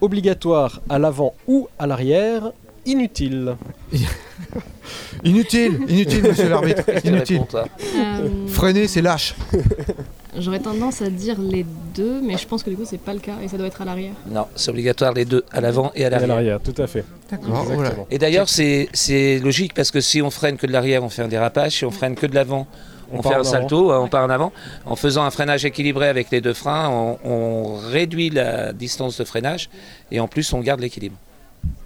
obligatoire 0.00 0.80
à 0.88 0.98
l'avant 0.98 1.34
ou 1.46 1.68
à 1.78 1.86
l'arrière, 1.86 2.52
inutile. 2.86 3.56
Inutile, 5.24 5.80
inutile 5.88 6.22
monsieur 6.22 6.48
l'arbitre, 6.50 6.82
inutile. 7.04 7.42
toi 7.48 7.64
Euh, 7.96 8.46
Freiner 8.48 8.86
c'est 8.86 9.00
lâche. 9.00 9.34
J'aurais 10.38 10.58
tendance 10.58 11.00
à 11.02 11.10
dire 11.10 11.40
les 11.40 11.64
deux, 11.94 12.20
mais 12.20 12.36
je 12.36 12.46
pense 12.46 12.62
que 12.62 12.70
du 12.70 12.76
coup 12.76 12.84
c'est 12.84 12.98
pas 12.98 13.14
le 13.14 13.20
cas 13.20 13.36
et 13.42 13.48
ça 13.48 13.56
doit 13.56 13.66
être 13.66 13.80
à 13.82 13.84
l'arrière. 13.84 14.12
Non, 14.28 14.46
c'est 14.56 14.70
obligatoire 14.70 15.12
les 15.12 15.24
deux, 15.24 15.44
à 15.52 15.60
l'avant 15.60 15.92
et 15.94 16.00
à 16.00 16.02
Et 16.02 16.06
à 16.06 16.10
l'arrière. 16.10 16.28
l'arrière, 16.28 16.60
tout 16.60 16.74
à 16.82 16.86
fait. 16.86 17.04
D'accord, 17.30 17.50
voilà. 17.64 17.74
Exactement. 17.74 18.06
Et 18.10 18.18
d'ailleurs, 18.18 18.48
c'est 18.48 18.88
c'est 18.92 19.38
logique 19.38 19.74
parce 19.74 19.90
que 19.90 20.00
si 20.00 20.22
on 20.22 20.30
freine 20.30 20.56
que 20.56 20.66
de 20.66 20.72
l'arrière, 20.72 21.04
on 21.04 21.08
fait 21.08 21.22
un 21.22 21.28
dérapage. 21.28 21.72
Si 21.72 21.84
on 21.84 21.90
freine 21.90 22.14
que 22.14 22.26
de 22.26 22.34
l'avant, 22.34 22.66
on, 23.12 23.22
fait 23.22 23.34
un 23.34 23.44
salto, 23.44 23.92
euh, 23.92 23.98
on 23.98 24.08
part 24.08 24.24
en 24.24 24.30
avant. 24.30 24.52
En 24.86 24.96
faisant 24.96 25.24
un 25.24 25.30
freinage 25.30 25.64
équilibré 25.64 26.08
avec 26.08 26.30
les 26.30 26.40
deux 26.40 26.54
freins, 26.54 26.88
on, 26.90 27.18
on 27.24 27.76
réduit 27.76 28.30
la 28.30 28.72
distance 28.72 29.18
de 29.18 29.24
freinage 29.24 29.70
et 30.10 30.20
en 30.20 30.26
plus 30.28 30.52
on 30.52 30.60
garde 30.60 30.80
l'équilibre. 30.80 31.16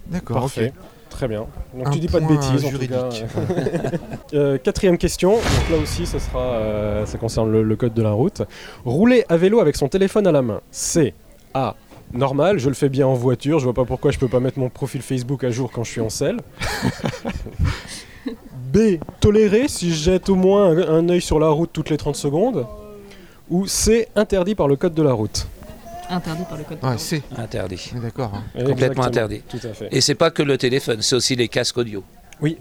D'accord, 0.07 0.41
Parfait. 0.41 0.73
ok. 0.75 0.83
Très 1.19 1.27
bien. 1.27 1.47
Donc 1.73 1.87
Un 1.87 1.89
tu 1.89 1.99
dis 1.99 2.07
pas 2.07 2.21
de 2.21 2.25
point, 2.27 2.35
bêtises 2.37 2.63
euh, 2.63 2.67
en 2.67 2.71
tout 2.71 2.77
juridique. 2.77 2.91
cas. 2.91 3.97
Euh, 4.33 4.57
quatrième 4.57 4.97
question. 4.97 5.31
Donc 5.31 5.69
là 5.69 5.75
aussi, 5.83 6.05
ça 6.05 6.17
sera, 6.17 6.39
euh, 6.39 7.05
ça 7.05 7.17
concerne 7.17 7.51
le, 7.51 7.61
le 7.61 7.75
code 7.75 7.93
de 7.93 8.01
la 8.01 8.11
route. 8.11 8.43
Rouler 8.85 9.25
à 9.27 9.35
vélo 9.35 9.59
avec 9.59 9.75
son 9.75 9.89
téléphone 9.89 10.27
à 10.27 10.31
la 10.31 10.41
main, 10.41 10.61
c'est 10.71 11.13
A. 11.53 11.75
Normal, 12.13 12.57
je 12.59 12.69
le 12.69 12.73
fais 12.73 12.87
bien 12.87 13.05
en 13.05 13.15
voiture, 13.15 13.59
je 13.59 13.65
vois 13.65 13.73
pas 13.73 13.83
pourquoi 13.83 14.11
je 14.11 14.17
peux 14.17 14.29
pas 14.29 14.39
mettre 14.39 14.59
mon 14.59 14.69
profil 14.69 15.01
Facebook 15.01 15.43
à 15.43 15.49
jour 15.51 15.71
quand 15.73 15.83
je 15.83 15.91
suis 15.91 15.99
en 16.01 16.09
selle. 16.09 16.37
B. 18.71 18.77
Toléré 19.19 19.67
si 19.67 19.89
je 19.89 19.95
jette 19.95 20.29
au 20.29 20.35
moins 20.35 20.69
un, 20.69 20.87
un 20.99 21.09
œil 21.09 21.21
sur 21.21 21.37
la 21.37 21.49
route 21.49 21.71
toutes 21.73 21.89
les 21.89 21.97
30 21.97 22.15
secondes. 22.15 22.65
Ou 23.49 23.67
C. 23.67 24.07
Interdit 24.15 24.55
par 24.55 24.69
le 24.69 24.77
code 24.77 24.93
de 24.93 25.03
la 25.03 25.11
route. 25.11 25.47
Interdit 26.09 26.43
par 26.49 26.57
le 26.57 26.63
code. 26.63 26.79
c'est. 26.97 27.21
Interdit. 27.37 27.91
D'accord. 28.01 28.33
hein. 28.35 28.43
Complètement 28.53 28.71
Exactement. 28.73 29.05
interdit. 29.05 29.41
Tout 29.41 29.59
à 29.67 29.73
fait. 29.73 29.89
Et 29.91 30.01
c'est 30.01 30.15
pas 30.15 30.31
que 30.31 30.41
le 30.43 30.57
téléphone, 30.57 31.01
c'est 31.01 31.15
aussi 31.15 31.35
les 31.35 31.47
casques 31.47 31.77
audio. 31.77 32.03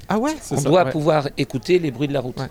Ah 0.08 0.18
ouais 0.18 0.34
C'est 0.40 0.56
On 0.56 0.58
ça, 0.60 0.68
doit 0.68 0.84
ouais. 0.84 0.90
pouvoir 0.90 1.28
écouter 1.38 1.78
les 1.78 1.90
bruits 1.90 2.08
de 2.08 2.12
la 2.12 2.20
route. 2.20 2.38
Ouais. 2.38 2.46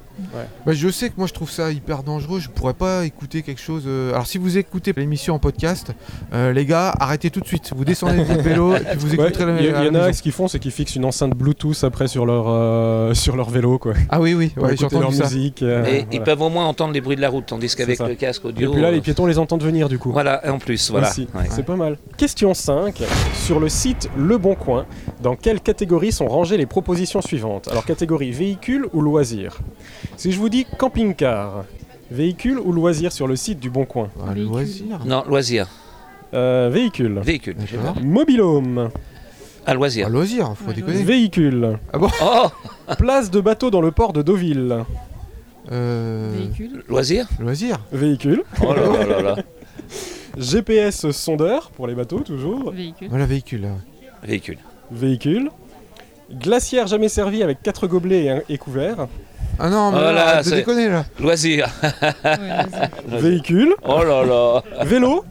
Bah, 0.66 0.72
je 0.74 0.88
sais 0.90 1.10
que 1.10 1.16
moi 1.18 1.28
je 1.28 1.34
trouve 1.34 1.52
ça 1.52 1.72
hyper 1.72 2.04
dangereux. 2.04 2.40
Je 2.40 2.50
pourrais 2.50 2.74
pas 2.74 3.06
écouter 3.06 3.42
quelque 3.42 3.60
chose. 3.62 3.84
euh, 3.86 4.12
Alors 4.14 4.26
si 4.28 4.38
vous 4.38 4.58
écoutez 4.58 4.94
l'émission 4.96 5.36
en 5.36 5.40
podcast, 5.40 5.92
euh, 6.34 6.54
les 6.54 6.66
gars, 6.66 6.94
arrêtez 7.00 7.30
tout 7.30 7.42
de 7.42 7.46
suite. 7.48 7.72
Vous 7.76 7.84
descendez 7.86 8.18
de 8.20 8.24
votre 8.24 8.42
vélo 8.44 8.74
et 8.76 8.80
puis 8.80 8.98
vous 8.98 9.16
Ouais, 9.16 9.28
écouterez 9.30 9.46
la, 9.46 9.60
Il 9.62 9.66
y, 9.66 9.70
à 9.70 9.80
en 9.82 9.86
a 9.88 9.92
maison. 9.92 10.14
ce 10.14 10.22
qu'ils 10.22 10.32
font, 10.32 10.48
c'est 10.48 10.60
qu'ils 10.60 10.72
fixent 10.72 10.96
une 10.96 11.06
enceinte 11.06 11.34
Bluetooth 11.36 11.84
après 11.84 12.08
sur 12.08 12.26
leur, 12.26 12.46
euh, 12.48 13.14
sur 13.14 13.36
leur 13.36 13.50
vélo. 13.50 13.78
Quoi. 13.78 13.94
Ah 14.10 14.22
oui, 14.22 14.34
oui, 14.34 14.50
Pour 14.50 14.64
ouais, 14.64 14.70
j'ai 14.78 14.86
écouter 14.86 14.96
leur 15.00 15.10
entendu 15.10 15.18
ça. 15.18 15.24
musique. 15.26 15.64
euh, 15.64 15.86
Et 15.86 16.00
ils 16.00 16.06
voilà. 16.20 16.24
peuvent 16.26 16.42
au 16.44 16.50
moins 16.50 16.66
entendre 16.66 16.94
les 16.94 17.02
bruits 17.02 17.16
de 17.18 17.22
la 17.22 17.30
route, 17.30 17.46
tandis 17.48 17.76
qu'avec 17.76 17.98
ça. 17.98 18.08
le 18.08 18.16
casque 18.16 18.44
Et 18.46 18.48
audio. 18.48 18.72
puis 18.72 18.82
là, 18.82 18.88
euh, 18.88 18.92
les 18.92 19.02
piétons 19.02 19.26
les 19.26 19.38
entendent 19.38 19.64
venir 19.64 19.90
du 19.90 20.00
coup. 20.00 20.12
Voilà, 20.14 20.42
en 20.50 20.60
plus, 20.60 20.92
voilà. 20.92 21.10
Aussi. 21.10 21.28
Ouais. 21.36 21.44
C'est 21.50 21.66
pas 21.66 21.76
mal. 21.76 21.98
Question 22.18 22.54
5. 22.54 23.02
Sur 23.34 23.60
le 23.60 23.68
site 23.70 24.10
Le 24.18 24.38
Bon 24.38 24.56
Coin, 24.56 24.86
dans 25.22 25.36
quelle 25.36 25.60
catégorie 25.60 26.12
sont 26.12 26.28
rangées 26.28 26.58
les 26.58 26.66
propositions 26.66 27.17
suivantes 27.22 27.68
Alors, 27.70 27.86
catégorie 27.86 28.32
véhicule 28.32 28.88
ou 28.94 29.02
loisir 29.02 29.58
Si 30.18 30.32
je 30.32 30.40
vous 30.40 30.50
dis 30.50 30.66
camping-car, 30.78 31.66
véhicule 32.12 32.60
ou 32.60 32.72
loisir 32.72 33.12
sur 33.12 33.28
le 33.28 33.36
site 33.36 33.60
du 33.60 33.70
Bon 33.70 33.86
Coin 33.86 34.10
Ah, 34.28 34.34
loisir. 34.36 35.00
Non, 35.06 35.24
loisir. 35.28 35.68
Euh, 36.34 36.70
Véhicule. 36.72 37.20
Véhicule. 37.24 37.56
Mobilhome. 38.04 38.90
À 39.66 39.72
Ah, 39.72 39.74
loisir. 39.74 40.10
loisir, 40.10 40.54
faut 40.56 40.70
Ouais, 40.70 40.74
déconner. 40.76 41.04
Véhicule. 41.04 41.78
Oh 41.94 42.08
Place 42.98 43.30
de 43.32 43.40
bateau 43.42 43.70
dans 43.70 43.82
le 43.82 43.92
port 43.92 44.14
de 44.14 44.22
Deauville. 44.22 44.84
Euh, 45.72 46.32
Véhicule. 46.38 46.84
Loisir 46.88 47.28
loisir. 47.40 47.80
Véhicule. 47.92 48.44
Oh 48.62 48.74
là 48.74 48.82
là 48.88 49.06
là 49.06 49.22
là. 49.22 49.36
GPS 50.38 51.12
sondeur 51.12 51.72
pour 51.72 51.88
les 51.88 51.96
bateaux 51.96 52.20
toujours. 52.20 52.72
Véhicule. 52.72 53.08
Voilà, 53.10 53.26
véhicule. 53.26 53.68
Véhicule. 54.24 54.58
Véhicule. 54.92 55.50
Glacière 56.32 56.88
jamais 56.88 57.10
servi 57.10 57.42
avec 57.44 57.62
4 57.64 57.88
gobelets 57.88 58.24
et, 58.26 58.30
un- 58.32 58.42
et 58.50 58.58
couvert. 58.58 59.08
Ah 59.60 59.70
non, 59.70 59.92
mais 59.92 59.98
Oh 60.00 60.02
là, 60.04 60.12
là, 60.12 60.28
arrête 60.28 60.46
de 60.46 60.50
c'est- 60.50 60.56
déconner 60.58 60.90
là. 60.90 61.06
Loisir. 61.20 61.68
Ouais, 61.84 61.90
vas-y. 62.24 62.90
Véhicule. 63.22 63.74
Oh 63.84 64.04
là 64.04 64.24
là. 64.26 64.64
Vélo. 64.86 65.26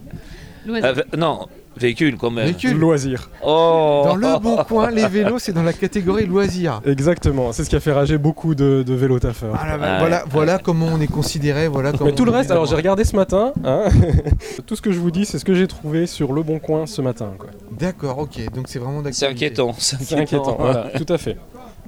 Loisir. 0.66 0.94
Ah, 1.12 1.16
non, 1.16 1.46
véhicule 1.76 2.16
quand 2.16 2.30
même. 2.30 2.44
Véhicule. 2.46 2.78
Loisir. 2.78 3.30
Oh 3.44 4.02
Dans 4.04 4.16
le 4.16 4.38
bon 4.40 4.56
coin, 4.68 4.90
les 4.90 5.06
vélos, 5.06 5.38
c'est 5.38 5.52
dans 5.52 5.62
la 5.62 5.72
catégorie 5.72 6.26
loisir. 6.26 6.80
Exactement. 6.86 7.52
C'est 7.52 7.64
ce 7.64 7.70
qui 7.70 7.76
a 7.76 7.80
fait 7.80 7.92
rager 7.92 8.18
beaucoup 8.18 8.54
de, 8.54 8.82
de 8.86 8.94
vélos 8.94 9.18
taffeurs. 9.18 9.54
Ah, 9.60 9.66
là, 9.66 9.76
Ouais. 9.76 9.98
voilà, 9.98 10.24
voilà 10.30 10.58
comment 10.58 10.86
on 10.92 11.00
est 11.00 11.06
considéré, 11.10 11.68
voilà 11.68 11.92
comment. 11.92 12.10
Mais 12.10 12.14
tout 12.16 12.24
le 12.24 12.30
reste, 12.32 12.50
alors 12.50 12.66
j'ai 12.66 12.76
regardé 12.76 13.04
ce 13.04 13.14
matin. 13.16 13.52
hein. 13.64 13.84
tout 14.66 14.76
ce 14.76 14.82
que 14.82 14.92
je 14.92 14.98
vous 14.98 15.10
dis, 15.10 15.24
c'est 15.26 15.38
ce 15.38 15.44
que 15.44 15.54
j'ai 15.54 15.66
trouvé 15.66 16.06
sur 16.06 16.32
Le 16.32 16.42
Bon 16.42 16.58
Coin 16.58 16.86
ce 16.86 17.02
matin. 17.02 17.30
D'accord, 17.78 18.18
ok, 18.18 18.52
donc 18.54 18.66
c'est 18.68 18.78
vraiment 18.78 18.98
C'est 18.98 19.26
d'actualité. 19.26 19.46
inquiétant. 19.46 19.74
C'est 19.78 20.00
C'est 20.02 20.16
inquiétant. 20.16 20.56
voilà, 20.60 20.88
tout 20.96 21.10
à 21.12 21.18
fait. 21.18 21.36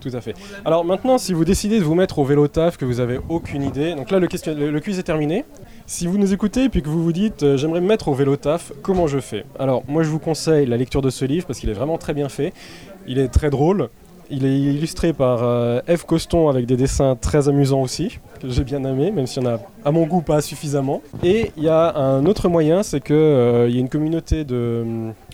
Tout 0.01 0.11
à 0.13 0.21
fait. 0.21 0.35
Alors 0.65 0.85
maintenant, 0.85 1.19
si 1.19 1.33
vous 1.33 1.45
décidez 1.45 1.81
de 1.81 1.85
vous 1.85 1.97
mettre 1.97 2.21
au 2.21 2.25
vélo 2.25 2.47
taf, 2.47 2.77
que 2.77 2.85
vous 2.85 3.01
avez 3.01 3.19
aucune 3.29 3.63
idée, 3.65 3.95
donc 3.97 4.11
là 4.13 4.21
le, 4.21 4.29
question, 4.29 4.55
le, 4.57 4.71
le 4.71 4.81
quiz 4.81 4.97
est 4.99 5.03
terminé. 5.03 5.45
Si 5.91 6.07
vous 6.07 6.19
nous 6.19 6.35
écoutez 6.35 6.65
et 6.65 6.69
puis 6.69 6.83
que 6.83 6.89
vous 6.91 7.03
vous 7.03 7.15
dites 7.15 7.43
euh, 7.43 7.57
j'aimerais 7.57 7.81
me 7.81 7.87
mettre 7.87 8.09
au 8.09 8.15
vélo 8.15 8.37
taf, 8.37 8.73
comment 8.83 9.07
je 9.07 9.21
fais? 9.21 9.47
Alors 9.59 9.85
moi 9.89 10.03
je 10.03 10.11
vous 10.11 10.19
conseille 10.19 10.67
la 10.67 10.77
lecture 10.77 11.01
de 11.01 11.09
ce 11.09 11.25
livre 11.25 11.47
parce 11.47 11.59
qu'il 11.59 11.71
est 11.71 11.73
vraiment 11.73 11.97
très 11.97 12.13
bien 12.13 12.29
fait. 12.29 12.53
Il 13.07 13.19
est 13.19 13.29
très 13.29 13.49
drôle. 13.49 13.89
Il 14.29 14.45
est 14.45 14.55
illustré 14.55 15.15
par 15.15 15.43
euh, 15.43 15.81
Eve 15.89 16.05
Coston 16.05 16.51
avec 16.51 16.67
des 16.67 16.77
dessins 16.77 17.17
très 17.19 17.49
amusants 17.49 17.81
aussi, 17.81 18.19
que 18.39 18.51
j'ai 18.51 18.65
bien 18.65 18.85
aimé, 18.85 19.11
même 19.11 19.27
s'il 19.27 19.43
y 19.43 19.47
en 19.47 19.49
a 19.49 19.61
à 19.83 19.91
mon 19.91 20.05
goût 20.05 20.21
pas 20.21 20.43
suffisamment. 20.43 21.01
Et 21.25 21.53
il 21.57 21.65
y 21.65 21.71
a 21.71 21.97
un 21.97 22.27
autre 22.27 22.51
moyen, 22.51 22.83
c'est 22.83 23.01
qu'il 23.01 23.17
y 23.17 23.77
a 23.79 23.81
une 23.81 23.89
communauté 23.89 24.45
de, 24.45 24.85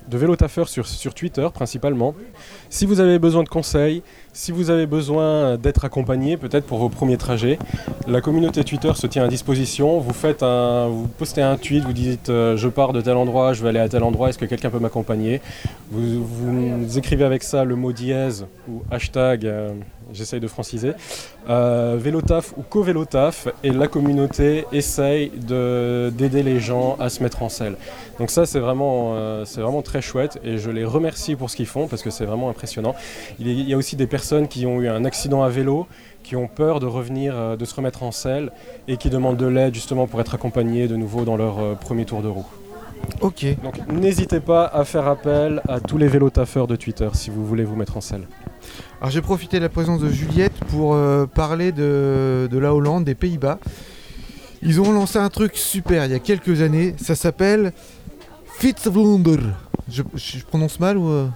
de 0.08 0.16
vélo 0.16 0.36
taffeurs 0.36 0.68
sur, 0.68 0.86
sur 0.86 1.14
Twitter 1.14 1.48
principalement. 1.52 2.14
Si 2.74 2.86
vous 2.86 2.98
avez 2.98 3.20
besoin 3.20 3.44
de 3.44 3.48
conseils, 3.48 4.02
si 4.32 4.50
vous 4.50 4.68
avez 4.68 4.86
besoin 4.86 5.56
d'être 5.56 5.84
accompagné 5.84 6.36
peut-être 6.36 6.66
pour 6.66 6.78
vos 6.78 6.88
premiers 6.88 7.16
trajets, 7.16 7.56
la 8.08 8.20
communauté 8.20 8.64
Twitter 8.64 8.90
se 8.96 9.06
tient 9.06 9.22
à 9.22 9.28
disposition. 9.28 10.00
Vous 10.00 10.12
faites 10.12 10.42
un, 10.42 10.88
vous 10.88 11.06
postez 11.06 11.40
un 11.40 11.56
tweet, 11.56 11.84
vous 11.84 11.92
dites 11.92 12.30
euh, 12.30 12.56
je 12.56 12.66
pars 12.68 12.92
de 12.92 13.00
tel 13.00 13.16
endroit, 13.16 13.52
je 13.52 13.62
vais 13.62 13.68
aller 13.68 13.78
à 13.78 13.88
tel 13.88 14.02
endroit, 14.02 14.28
est-ce 14.28 14.38
que 14.38 14.44
quelqu'un 14.44 14.70
peut 14.70 14.80
m'accompagner? 14.80 15.40
Vous, 15.92 16.98
écrivez 16.98 17.22
avec 17.22 17.44
ça 17.44 17.62
le 17.62 17.76
mot 17.76 17.92
dièse 17.92 18.46
ou 18.68 18.82
hashtag, 18.90 19.46
euh, 19.46 19.70
j'essaye 20.12 20.40
de 20.40 20.48
franciser, 20.48 20.94
euh, 21.48 21.96
vélotaf 21.96 22.54
ou 22.56 22.62
co-vélotaf 22.68 23.46
et 23.62 23.70
la 23.70 23.86
communauté 23.86 24.64
essaye 24.72 25.30
de- 25.30 26.10
d'aider 26.12 26.42
les 26.42 26.58
gens 26.58 26.96
à 26.98 27.08
se 27.08 27.22
mettre 27.22 27.44
en 27.44 27.48
selle. 27.48 27.76
Donc 28.18 28.30
ça 28.32 28.46
c'est 28.46 28.58
vraiment, 28.58 29.44
c'est 29.44 29.60
vraiment 29.60 29.82
très 29.82 30.02
chouette 30.02 30.40
et 30.44 30.58
je 30.58 30.70
les 30.70 30.84
remercie 30.84 31.36
pour 31.36 31.50
ce 31.50 31.56
qu'ils 31.56 31.66
font 31.66 31.86
parce 31.86 32.02
que 32.02 32.10
c'est 32.10 32.24
vraiment 32.24 32.48
impressionnant. 32.48 32.63
Il, 33.38 33.68
y 33.68 33.72
a 33.74 33.76
aussi 33.76 33.96
des 33.96 34.06
personnes 34.06 34.48
qui 34.48 34.66
ont 34.66 34.80
eu 34.80 34.88
un 34.88 35.04
accident 35.04 35.42
à 35.42 35.48
vélo, 35.48 35.86
qui 36.22 36.36
ont 36.36 36.48
peur 36.48 36.80
de 36.80 36.86
revenir, 36.86 37.34
euh, 37.36 37.56
de 37.56 37.64
se 37.64 37.74
remettre 37.74 38.02
en 38.02 38.12
selle 38.12 38.50
et 38.88 38.96
qui 38.96 39.10
demandent 39.10 39.36
de 39.36 39.46
l'aide 39.46 39.74
justement 39.74 40.06
pour 40.06 40.20
être 40.20 40.34
accompagnés 40.34 40.88
de 40.88 40.96
nouveau 40.96 41.24
dans 41.24 41.36
leur 41.36 41.58
euh, 41.58 41.74
premier 41.74 42.04
tour 42.04 42.22
de 42.22 42.28
roue. 42.28 42.46
Ok, 43.20 43.44
Donc 43.62 43.86
n'hésitez 43.88 44.40
pas 44.40 44.64
à 44.66 44.84
faire 44.84 45.06
appel 45.06 45.60
à 45.68 45.80
tous 45.80 45.98
les 45.98 46.08
vélotaffeurs 46.08 46.66
de 46.66 46.74
Twitter 46.76 47.08
si 47.12 47.28
vous 47.30 47.44
voulez 47.44 47.64
vous 47.64 47.76
mettre 47.76 47.98
en 47.98 48.00
selle. 48.00 48.26
alors 49.00 49.10
j'ai 49.10 49.20
profité 49.20 49.58
de 49.58 49.62
la 49.64 49.68
présence 49.68 50.00
de 50.00 50.08
Juliette 50.08 50.54
pour 50.70 50.94
euh, 50.94 51.26
parler 51.26 51.70
de, 51.70 52.48
de 52.50 52.58
la 52.58 52.74
Hollande, 52.74 53.04
des 53.04 53.14
Pays-Bas. 53.14 53.58
Ils 54.62 54.80
ont 54.80 54.90
lancé 54.92 55.18
un 55.18 55.28
truc 55.28 55.56
super 55.58 56.06
il 56.06 56.12
y 56.12 56.14
a 56.14 56.18
quelques 56.18 56.62
années, 56.62 56.94
ça 56.96 57.14
s'appelle 57.14 57.74
Fitzwunder. 58.58 59.38
Je, 59.90 60.02
je- 60.14 60.38
je 60.38 60.44
prononce 60.44 60.80
mal 60.80 60.96
ou. 60.96 61.08
euh 61.08 61.28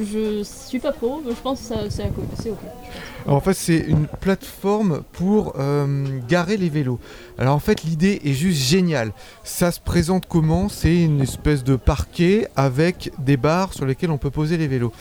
Je 0.00 0.42
suis 0.44 0.78
pas 0.78 0.92
pro, 0.92 1.22
je 1.26 1.34
pense 1.42 1.60
que 1.68 1.74
c'est 1.90 2.50
ok. 2.50 2.58
En 3.26 3.40
fait 3.40 3.54
c'est 3.54 3.78
une 3.78 4.06
plateforme 4.06 5.02
pour 5.12 5.54
euh, 5.58 6.06
garer 6.28 6.56
les 6.56 6.68
vélos. 6.68 7.00
Alors 7.36 7.56
en 7.56 7.58
fait 7.58 7.82
l'idée 7.82 8.20
est 8.24 8.32
juste 8.32 8.62
géniale. 8.62 9.12
Ça 9.44 9.72
se 9.72 9.80
présente 9.80 10.26
comment? 10.28 10.68
C'est 10.68 11.02
une 11.02 11.20
espèce 11.20 11.64
de 11.64 11.76
parquet 11.76 12.48
avec 12.54 13.12
des 13.18 13.36
barres 13.36 13.72
sur 13.74 13.86
lesquelles 13.86 14.10
on 14.10 14.18
peut 14.18 14.30
poser 14.30 14.56
les 14.56 14.68
vélos. 14.68 14.92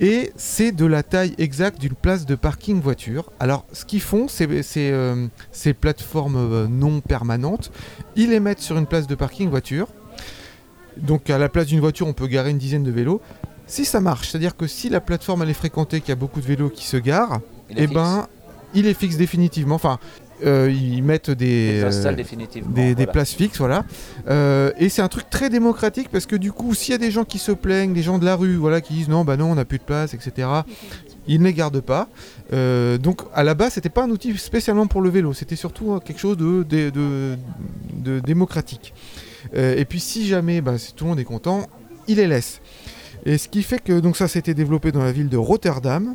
Et 0.00 0.32
c'est 0.36 0.72
de 0.72 0.84
la 0.86 1.02
taille 1.02 1.34
exacte 1.38 1.80
d'une 1.80 1.94
place 1.94 2.26
de 2.26 2.34
parking 2.34 2.80
voiture. 2.80 3.30
Alors 3.40 3.64
ce 3.72 3.84
qu'ils 3.84 4.02
font, 4.02 4.28
c'est 4.28 4.62
c'est, 4.62 4.90
euh, 4.90 5.26
ces 5.50 5.72
plateformes 5.72 6.36
euh, 6.36 6.66
non 6.68 7.00
permanentes. 7.00 7.72
Ils 8.16 8.30
les 8.30 8.40
mettent 8.40 8.60
sur 8.60 8.76
une 8.76 8.86
place 8.86 9.06
de 9.06 9.14
parking 9.14 9.48
voiture. 9.48 9.88
Donc 10.96 11.30
à 11.30 11.38
la 11.38 11.48
place 11.48 11.66
d'une 11.66 11.80
voiture, 11.80 12.06
on 12.06 12.12
peut 12.12 12.26
garer 12.26 12.50
une 12.50 12.58
dizaine 12.58 12.82
de 12.82 12.90
vélos. 12.90 13.20
Si 13.72 13.86
ça 13.86 14.00
marche, 14.00 14.28
c'est-à-dire 14.28 14.54
que 14.54 14.66
si 14.66 14.90
la 14.90 15.00
plateforme 15.00 15.40
elle 15.44 15.48
est 15.48 15.54
fréquentée, 15.54 16.00
qu'il 16.02 16.10
y 16.10 16.12
a 16.12 16.16
beaucoup 16.16 16.42
de 16.42 16.46
vélos 16.46 16.68
qui 16.68 16.84
se 16.84 16.98
garent, 16.98 17.40
Il 17.70 17.76
eh 17.78 17.86
ben, 17.86 18.28
il 18.74 18.86
est 18.86 18.92
fixe 18.92 19.16
définitivement. 19.16 19.76
Enfin, 19.76 19.98
euh, 20.44 20.70
ils 20.70 21.02
mettent 21.02 21.30
des, 21.30 21.80
euh, 21.82 22.12
définitivement. 22.12 22.70
des, 22.70 23.06
places 23.06 23.32
fixes, 23.32 23.56
voilà. 23.56 23.86
Euh, 24.28 24.72
et 24.76 24.90
c'est 24.90 25.00
un 25.00 25.08
truc 25.08 25.30
très 25.30 25.48
démocratique 25.48 26.10
parce 26.12 26.26
que 26.26 26.36
du 26.36 26.52
coup, 26.52 26.74
s'il 26.74 26.92
y 26.92 26.94
a 26.94 26.98
des 26.98 27.10
gens 27.10 27.24
qui 27.24 27.38
se 27.38 27.50
plaignent, 27.50 27.94
des 27.94 28.02
gens 28.02 28.18
de 28.18 28.26
la 28.26 28.36
rue, 28.36 28.56
voilà, 28.56 28.82
qui 28.82 28.92
disent 28.92 29.08
non, 29.08 29.24
bah 29.24 29.38
non, 29.38 29.50
on 29.50 29.54
n'a 29.54 29.64
plus 29.64 29.78
de 29.78 29.84
place, 29.84 30.12
etc. 30.12 30.48
Ils 31.26 31.40
ne 31.40 31.44
les 31.46 31.54
gardent 31.54 31.80
pas. 31.80 32.10
Euh, 32.52 32.98
donc 32.98 33.22
à 33.32 33.42
la 33.42 33.54
base, 33.54 33.72
c'était 33.72 33.88
pas 33.88 34.04
un 34.04 34.10
outil 34.10 34.36
spécialement 34.36 34.86
pour 34.86 35.00
le 35.00 35.08
vélo, 35.08 35.32
c'était 35.32 35.56
surtout 35.56 35.94
euh, 35.94 35.98
quelque 35.98 36.20
chose 36.20 36.36
de, 36.36 36.62
de, 36.62 36.90
de- 36.90 37.38
de 37.94 38.20
démocratique. 38.20 38.92
Et 39.54 39.86
puis 39.86 39.98
si 39.98 40.26
jamais 40.26 40.60
bah, 40.60 40.76
si 40.76 40.92
tout 40.92 41.04
le 41.04 41.10
monde 41.10 41.20
est 41.20 41.24
content, 41.24 41.66
il 42.06 42.16
les 42.16 42.26
laisse. 42.26 42.60
Et 43.24 43.38
ce 43.38 43.48
qui 43.48 43.62
fait 43.62 43.78
que 43.78 44.00
donc 44.00 44.16
ça 44.16 44.28
s'était 44.28 44.54
développé 44.54 44.92
dans 44.92 45.02
la 45.02 45.12
ville 45.12 45.28
de 45.28 45.36
Rotterdam. 45.36 46.14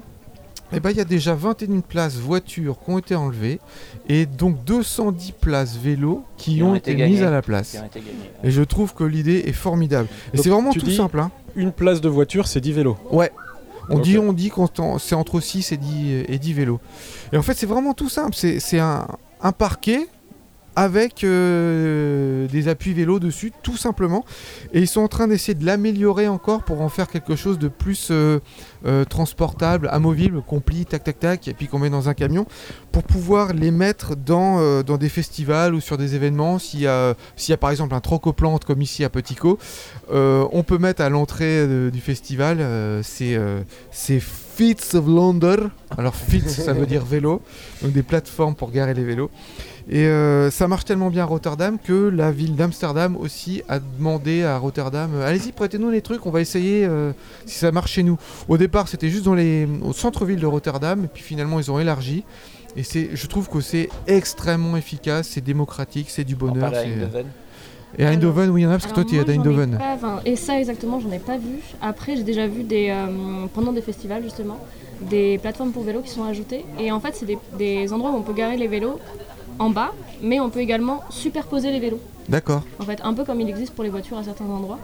Et 0.74 0.82
ben 0.82 0.92
il 0.92 0.98
y 0.98 1.00
a 1.00 1.06
déjà 1.06 1.34
21 1.34 1.80
places 1.80 2.16
voitures 2.18 2.78
qui 2.84 2.92
ont 2.92 2.98
été 2.98 3.16
enlevées 3.16 3.62
et 4.10 4.26
donc 4.26 4.66
210 4.66 5.32
places 5.40 5.78
vélos 5.78 6.26
qui, 6.36 6.56
Qui 6.56 6.64
ont, 6.64 6.72
ont 6.72 6.76
été, 6.76 6.92
été 6.92 7.06
mises 7.08 7.24
à 7.24 7.32
la 7.32 7.42
place. 7.42 7.78
Et 8.44 8.52
je 8.52 8.62
trouve 8.64 8.94
que 8.94 9.06
l'idée 9.06 9.44
est 9.46 9.54
formidable. 9.54 10.10
Et 10.34 10.38
c'est 10.38 10.50
vraiment 10.50 10.72
tu 10.72 10.80
tout 10.80 10.88
dis- 10.88 10.98
simple. 10.98 11.20
Hein. 11.22 11.32
Une 11.56 11.72
place 11.72 12.02
de 12.02 12.10
voiture, 12.10 12.48
c'est 12.48 12.60
10 12.60 12.74
vélos. 12.74 12.98
Ouais. 13.12 13.32
On 13.90 14.00
dit, 14.00 14.18
on 14.18 14.34
dit 14.34 14.50
qu'on 14.50 14.68
c'est 15.00 15.16
entre 15.16 15.40
6 15.40 15.72
et 15.72 15.78
10, 15.78 16.26
et 16.28 16.38
10 16.38 16.54
vélos. 16.54 16.82
Et 17.32 17.38
en 17.38 17.42
fait, 17.42 17.54
c'est 17.54 17.66
vraiment 17.66 17.94
tout 17.94 18.10
simple. 18.10 18.36
C'est 18.36 18.60
c'est 18.60 18.80
un, 18.80 19.08
un 19.42 19.54
parquet 19.54 20.08
avec 20.78 21.24
euh, 21.24 22.48
des 22.50 22.68
appuis 22.68 22.94
vélo 22.94 23.20
dessus, 23.20 23.52
tout 23.64 23.78
simplement. 23.78 24.24
Et 24.74 24.80
ils 24.80 24.88
sont 24.88 25.02
en 25.02 25.08
train 25.08 25.28
d'essayer 25.28 25.56
de 25.56 25.66
l'améliorer 25.66 26.28
encore 26.28 26.62
pour 26.64 26.82
en 26.82 26.90
faire 26.90 27.08
quelque 27.08 27.36
chose 27.36 27.58
de 27.58 27.68
plus 27.68 28.10
euh, 28.12 28.40
euh, 28.86 29.04
transportable, 29.04 29.90
amovible, 29.92 30.44
qu'on 30.44 30.62
tac 30.62 31.04
tac 31.04 31.20
tac, 31.20 31.48
et 31.48 31.56
puis 31.56 31.68
qu'on 31.68 31.80
met 31.80 31.90
dans 31.90 32.10
un 32.10 32.14
camion, 32.14 32.46
pour 32.92 33.02
pouvoir 33.02 33.54
les 33.54 33.72
mettre 33.72 34.16
dans, 34.16 34.84
des 34.84 35.10
festivals 35.10 35.74
ou 35.74 35.80
sur 35.80 35.98
des 35.98 36.14
événements. 36.14 36.60
S'il 36.60 36.82
y, 36.82 36.88
a- 36.88 37.16
par 37.60 37.72
exemple 37.72 37.96
un 37.96 38.00
troc-aux-plantes 38.00 38.64
comme 38.64 38.84
ici 38.84 39.04
à 39.04 39.10
Petit 39.10 39.34
Co, 39.34 39.58
euh, 40.12 40.46
on 40.52 40.62
peut 40.62 40.78
mettre 40.78 41.02
à 41.02 41.10
l'entrée 41.10 41.66
du 41.92 42.02
festival, 42.02 42.60
c'est 43.02 43.40
Fits 44.20 44.96
of 44.96 45.08
London. 45.08 45.72
Alors 45.98 46.16
Fits, 46.16 46.42
ça 46.48 46.74
veut 46.74 46.86
dire 46.86 47.04
vélo, 47.04 47.42
donc 47.82 47.94
des 47.94 48.04
plateformes 48.04 48.54
pour 48.54 48.70
garer 48.70 48.94
les 48.94 49.04
vélos. 49.04 49.32
Et 49.90 50.06
euh, 50.06 50.52
ça 50.52 50.68
marche 50.68 50.84
tellement 50.84 51.10
bien 51.10 51.24
à 51.24 51.26
Rotterdam 51.26 51.78
que 51.82 52.10
la 52.10 52.32
ville 52.32 52.56
d'Amsterdam 52.56 53.16
aussi 53.16 53.64
a 53.70 53.80
demandé 53.80 54.44
à 54.44 54.58
Rotterdam 54.58 55.12
euh, 55.16 55.26
allez-y 55.26 55.54
prêtez-nous 55.54 55.90
les 55.90 56.02
trucs, 56.02 56.26
on 56.26 56.30
va 56.30 56.42
essayer 56.42 56.86
euh, 56.86 57.14
si 57.46 57.58
ça 57.58 57.72
marche 57.72 57.94
chez 57.94 58.04
nous. 58.04 58.18
Au 58.50 58.58
départ 58.58 58.90
c'était 58.90 59.08
juste 59.08 59.24
dans 59.24 59.34
les, 59.34 59.66
au 59.82 59.94
centre-ville 59.94 60.42
de 60.42 60.46
Rotterdam 60.46 61.06
et 61.06 61.08
puis 61.08 61.24
finalement 61.24 61.58
ils 61.60 61.72
ont 61.72 61.80
élargi. 61.80 62.26
Et 62.76 62.84
c'est, 62.84 63.12
je 63.14 63.28
trouve 63.28 63.48
que 63.50 63.62
c'est 63.62 63.88
extrêmement 64.08 64.76
efficace, 64.76 65.30
c'est 65.30 65.42
démocratique, 65.42 66.10
c'est 66.10 66.26
du 66.26 66.36
On 66.36 66.48
bonheur. 66.48 66.74
Et 67.98 68.06
à 68.06 68.10
Eindhoven, 68.10 68.50
oui, 68.50 68.62
il 68.62 68.64
y 68.66 68.68
en 68.68 68.72
a 68.72 68.74
parce 68.74 68.88
que 68.88 68.94
toi 68.94 69.06
tu 69.06 69.16
es 69.16 69.20
à 69.20 69.34
Eindhoven. 69.34 69.80
et 70.26 70.36
ça 70.36 70.60
exactement, 70.60 71.00
j'en 71.00 71.12
ai 71.12 71.20
pas 71.20 71.38
vu. 71.38 71.60
Après, 71.82 72.18
j'ai 72.18 72.24
déjà 72.24 72.46
vu 72.46 72.64
des 72.64 72.90
euh, 72.90 73.48
pendant 73.54 73.72
des 73.72 73.82
festivals 73.82 74.22
justement, 74.22 74.60
des 75.02 75.38
plateformes 75.38 75.72
pour 75.72 75.84
vélos 75.84 76.02
qui 76.02 76.10
sont 76.10 76.26
ajoutées. 76.26 76.66
Et 76.78 76.92
en 76.92 77.00
fait, 77.00 77.16
c'est 77.16 77.26
des, 77.26 77.38
des 77.58 77.94
endroits 77.94 78.12
où 78.12 78.16
on 78.16 78.22
peut 78.22 78.34
garer 78.34 78.58
les 78.58 78.68
vélos 78.68 79.00
en 79.60 79.70
bas, 79.70 79.92
mais 80.22 80.40
on 80.40 80.50
peut 80.50 80.60
également 80.60 81.04
superposer 81.10 81.72
les 81.72 81.80
vélos. 81.80 82.00
D'accord. 82.30 82.64
En 82.80 82.84
fait, 82.84 83.00
un 83.04 83.14
peu 83.14 83.24
comme 83.24 83.42
il 83.42 83.50
existe 83.50 83.74
pour 83.74 83.84
les 83.84 83.90
voitures 83.90 84.18
à 84.18 84.24
certains 84.24 84.46
endroits. 84.46 84.80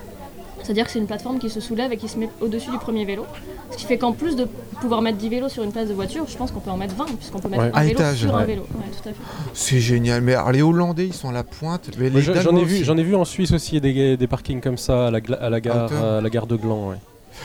C'est-à-dire 0.63 0.86
que 0.86 0.91
c'est 0.91 0.99
une 0.99 1.07
plateforme 1.07 1.39
qui 1.39 1.49
se 1.49 1.59
soulève 1.59 1.91
et 1.91 1.97
qui 1.97 2.07
se 2.07 2.17
met 2.17 2.29
au-dessus 2.39 2.71
du 2.71 2.77
premier 2.77 3.03
vélo. 3.03 3.25
Ce 3.71 3.77
qui 3.77 3.86
fait 3.86 3.97
qu'en 3.97 4.13
plus 4.13 4.38
de 4.38 4.47
pouvoir 4.79 5.01
mettre 5.01 5.17
10 5.17 5.27
vélos 5.27 5.49
sur 5.49 5.62
une 5.63 5.73
place 5.73 5.89
de 5.89 5.93
voiture, 5.93 6.25
je 6.29 6.38
pense 6.38 6.51
qu'on 6.51 6.62
peut 6.62 6.69
en 6.71 6.77
mettre 6.77 6.95
20, 6.95 7.05
puisqu'on 7.17 7.39
peut 7.39 7.49
mettre 7.49 7.63
Ouais. 7.63 7.71
un 7.73 7.77
À 7.77 7.83
vélo 7.83 7.99
étage, 7.99 8.17
sur 8.19 8.33
un 8.36 8.45
vélo. 8.45 8.62
Ouais, 8.62 8.86
tout 9.01 9.09
à 9.09 9.12
fait. 9.12 9.19
C'est 9.53 9.79
génial. 9.81 10.21
Mais 10.21 10.36
alors, 10.36 10.53
les 10.53 10.62
Hollandais, 10.62 11.07
ils 11.07 11.13
sont 11.13 11.27
à 11.27 11.33
la 11.33 11.43
pointe. 11.43 11.89
J'en 11.97 12.55
ai, 12.55 12.63
vu, 12.63 12.77
ai 12.89 13.03
vu 13.03 13.15
en 13.15 13.25
Suisse 13.25 13.51
aussi 13.51 13.81
des, 13.81 14.15
des 14.15 14.27
parkings 14.27 14.62
comme 14.62 14.77
ça 14.77 15.07
à 15.07 15.12
la, 15.12 15.19
à 15.41 15.49
la, 15.49 15.59
gare, 15.59 15.86
hauteur. 15.86 16.03
à 16.03 16.21
la 16.21 16.29
gare 16.29 16.47
de 16.47 16.55
Gland. 16.55 16.91
ouais. 16.91 16.97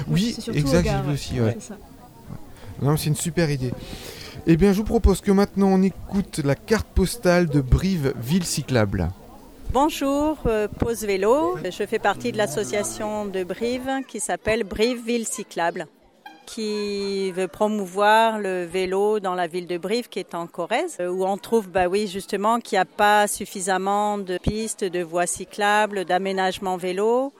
Oui, 0.09 0.37
aux 0.49 0.53
exact, 0.53 0.89
aussi. 1.13 1.35
c'est 2.97 3.07
une 3.09 3.17
super 3.17 3.51
idée. 3.51 3.73
Eh 4.51 4.57
bien, 4.57 4.73
je 4.73 4.79
vous 4.79 4.85
propose 4.85 5.21
que 5.21 5.31
maintenant 5.31 5.69
on 5.69 5.83
écoute 5.83 6.41
la 6.43 6.55
carte 6.55 6.87
postale 6.87 7.49
de 7.49 7.61
Brive, 7.61 8.15
ville 8.19 8.47
cyclable. 8.47 9.11
Bonjour, 9.75 10.39
euh, 10.47 10.69
Pause 10.69 11.05
Vélo. 11.05 11.59
Je 11.63 11.85
fais 11.85 11.99
partie 11.99 12.33
de 12.33 12.39
l'association 12.39 13.27
de 13.27 13.45
Brive 13.45 13.91
qui 14.09 14.21
s'appelle 14.21 14.65
Brive 14.65 15.05
Ville 15.05 15.27
Cyclable, 15.27 15.87
qui 16.47 17.31
veut 17.33 17.47
promouvoir 17.47 18.39
le 18.39 18.65
vélo 18.65 19.21
dans 19.21 19.35
la 19.35 19.49
ville 19.49 19.67
de 19.67 19.77
Brive 19.77 20.09
qui 20.09 20.19
est 20.19 20.35
en 20.35 20.47
Corrèze, 20.47 20.97
euh, 20.99 21.11
où 21.11 21.27
on 21.27 21.37
trouve, 21.37 21.69
bah 21.69 21.89
oui, 21.89 22.07
justement, 22.07 22.59
qu'il 22.59 22.77
n'y 22.77 22.81
a 22.81 22.87
pas 22.87 23.29
suffisamment 23.29 24.17
de 24.17 24.39
pistes, 24.39 24.83
de 24.83 25.03
voies 25.03 25.27
cyclables, 25.27 26.07
d'aménagement 26.07 26.79
vélo. 26.79 27.35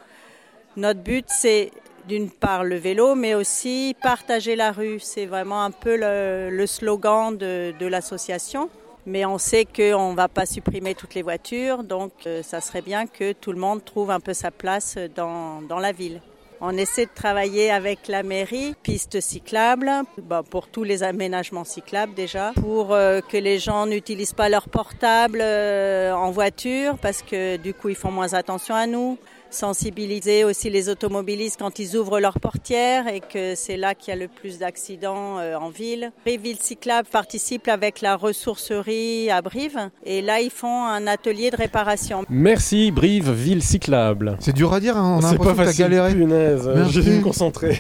Notre 0.77 1.01
but, 1.01 1.25
c'est 1.29 1.73
d'une 2.09 2.31
part 2.31 2.65
le 2.65 2.77
vélo, 2.77 3.15
mais 3.15 3.35
aussi 3.35 3.95
partager 4.03 4.57
la 4.57 4.73
rue. 4.73 4.99
C'est 4.99 5.27
vraiment 5.27 5.63
un 5.63 5.71
peu 5.71 5.97
le, 5.97 6.67
slogan 6.67 7.37
de, 7.37 7.87
l'association. 7.87 8.69
Mais 9.07 9.25
on 9.25 9.39
sait 9.39 9.65
qu'on 9.65 10.11
ne 10.11 10.17
va 10.17 10.29
pas 10.29 10.45
supprimer 10.45 10.95
toutes 10.95 11.15
les 11.15 11.23
voitures, 11.23 11.83
donc 11.83 12.13
euh, 12.27 12.43
ça 12.43 12.61
serait 12.61 12.83
bien 12.83 13.07
que 13.07 13.33
tout 13.33 13.53
le 13.53 13.59
monde 13.59 13.83
trouve 13.83 14.11
un 14.11 14.21
peu 14.21 14.35
sa 14.35 14.51
place 14.51 14.99
dans, 15.15 15.63
dans 15.63 15.79
la 15.79 15.93
ville. 15.93 16.21
On 16.61 16.77
essaie 16.77 17.07
de 17.07 17.11
travailler 17.15 17.71
avec 17.71 18.09
la 18.09 18.25
mairie, 18.25 18.75
pistes 18.83 19.21
cyclables, 19.21 19.91
bah, 20.21 20.43
pour 20.49 20.67
tous 20.67 20.83
les 20.83 21.05
aménagements 21.05 21.65
cyclables 21.65 22.15
déjà, 22.15 22.53
pour 22.61 22.93
euh, 22.93 23.21
que 23.21 23.37
les 23.37 23.61
gens 23.61 23.87
n'utilisent 23.87 24.33
pas 24.33 24.49
leur 24.49 24.69
portable 24.69 25.39
euh, 25.41 26.13
en 26.13 26.33
voiture 26.33 26.99
parce 26.99 27.23
que 27.23 27.57
du 27.59 27.75
coup 27.75 27.91
ils 27.91 27.95
font 27.95 28.11
moins 28.11 28.35
attention 28.35 28.75
à 28.75 28.89
nous. 28.89 29.19
Sensibiliser 29.51 30.45
aussi 30.45 30.71
les 30.71 30.89
automobilistes 30.89 31.57
quand 31.59 31.79
ils 31.79 31.97
ouvrent 31.97 32.21
leurs 32.21 32.39
portières 32.41 33.09
et 33.09 33.21
que 33.21 33.55
c'est 33.55 33.77
là 33.77 33.95
qu'il 33.95 34.13
y 34.15 34.17
a 34.17 34.21
le 34.21 34.29
plus 34.29 34.59
d'accidents 34.59 35.39
euh, 35.39 35.57
en 35.57 35.71
ville. 35.71 36.13
Brive 36.25 36.41
Ville 36.43 36.59
Cyclable 36.61 37.09
participe 37.11 37.67
avec 37.69 38.01
la 38.01 38.17
ressourcerie 38.17 39.31
à 39.31 39.41
Brive 39.43 39.79
et 40.05 40.23
là 40.23 40.41
ils 40.41 40.51
font 40.51 40.85
un 40.85 41.07
atelier 41.07 41.51
de 41.51 41.57
réparation. 41.57 42.25
Merci 42.29 42.91
Brive, 42.91 43.31
ville 43.33 43.63
cyclable. 43.63 44.37
C'est 44.41 44.55
dur 44.55 44.73
à 44.73 44.81
dire, 44.81 44.97
hein, 44.97 45.19
on 45.21 45.25
a 45.25 45.33
pas 45.35 45.39
que 45.39 45.45
t'as 45.45 45.65
facile, 45.65 45.85
galéré. 45.85 46.15
punaise, 46.15 46.71
Merci. 46.75 46.93
j'ai 46.93 47.03
dû 47.03 47.11
me 47.11 47.23
concentrer. 47.23 47.79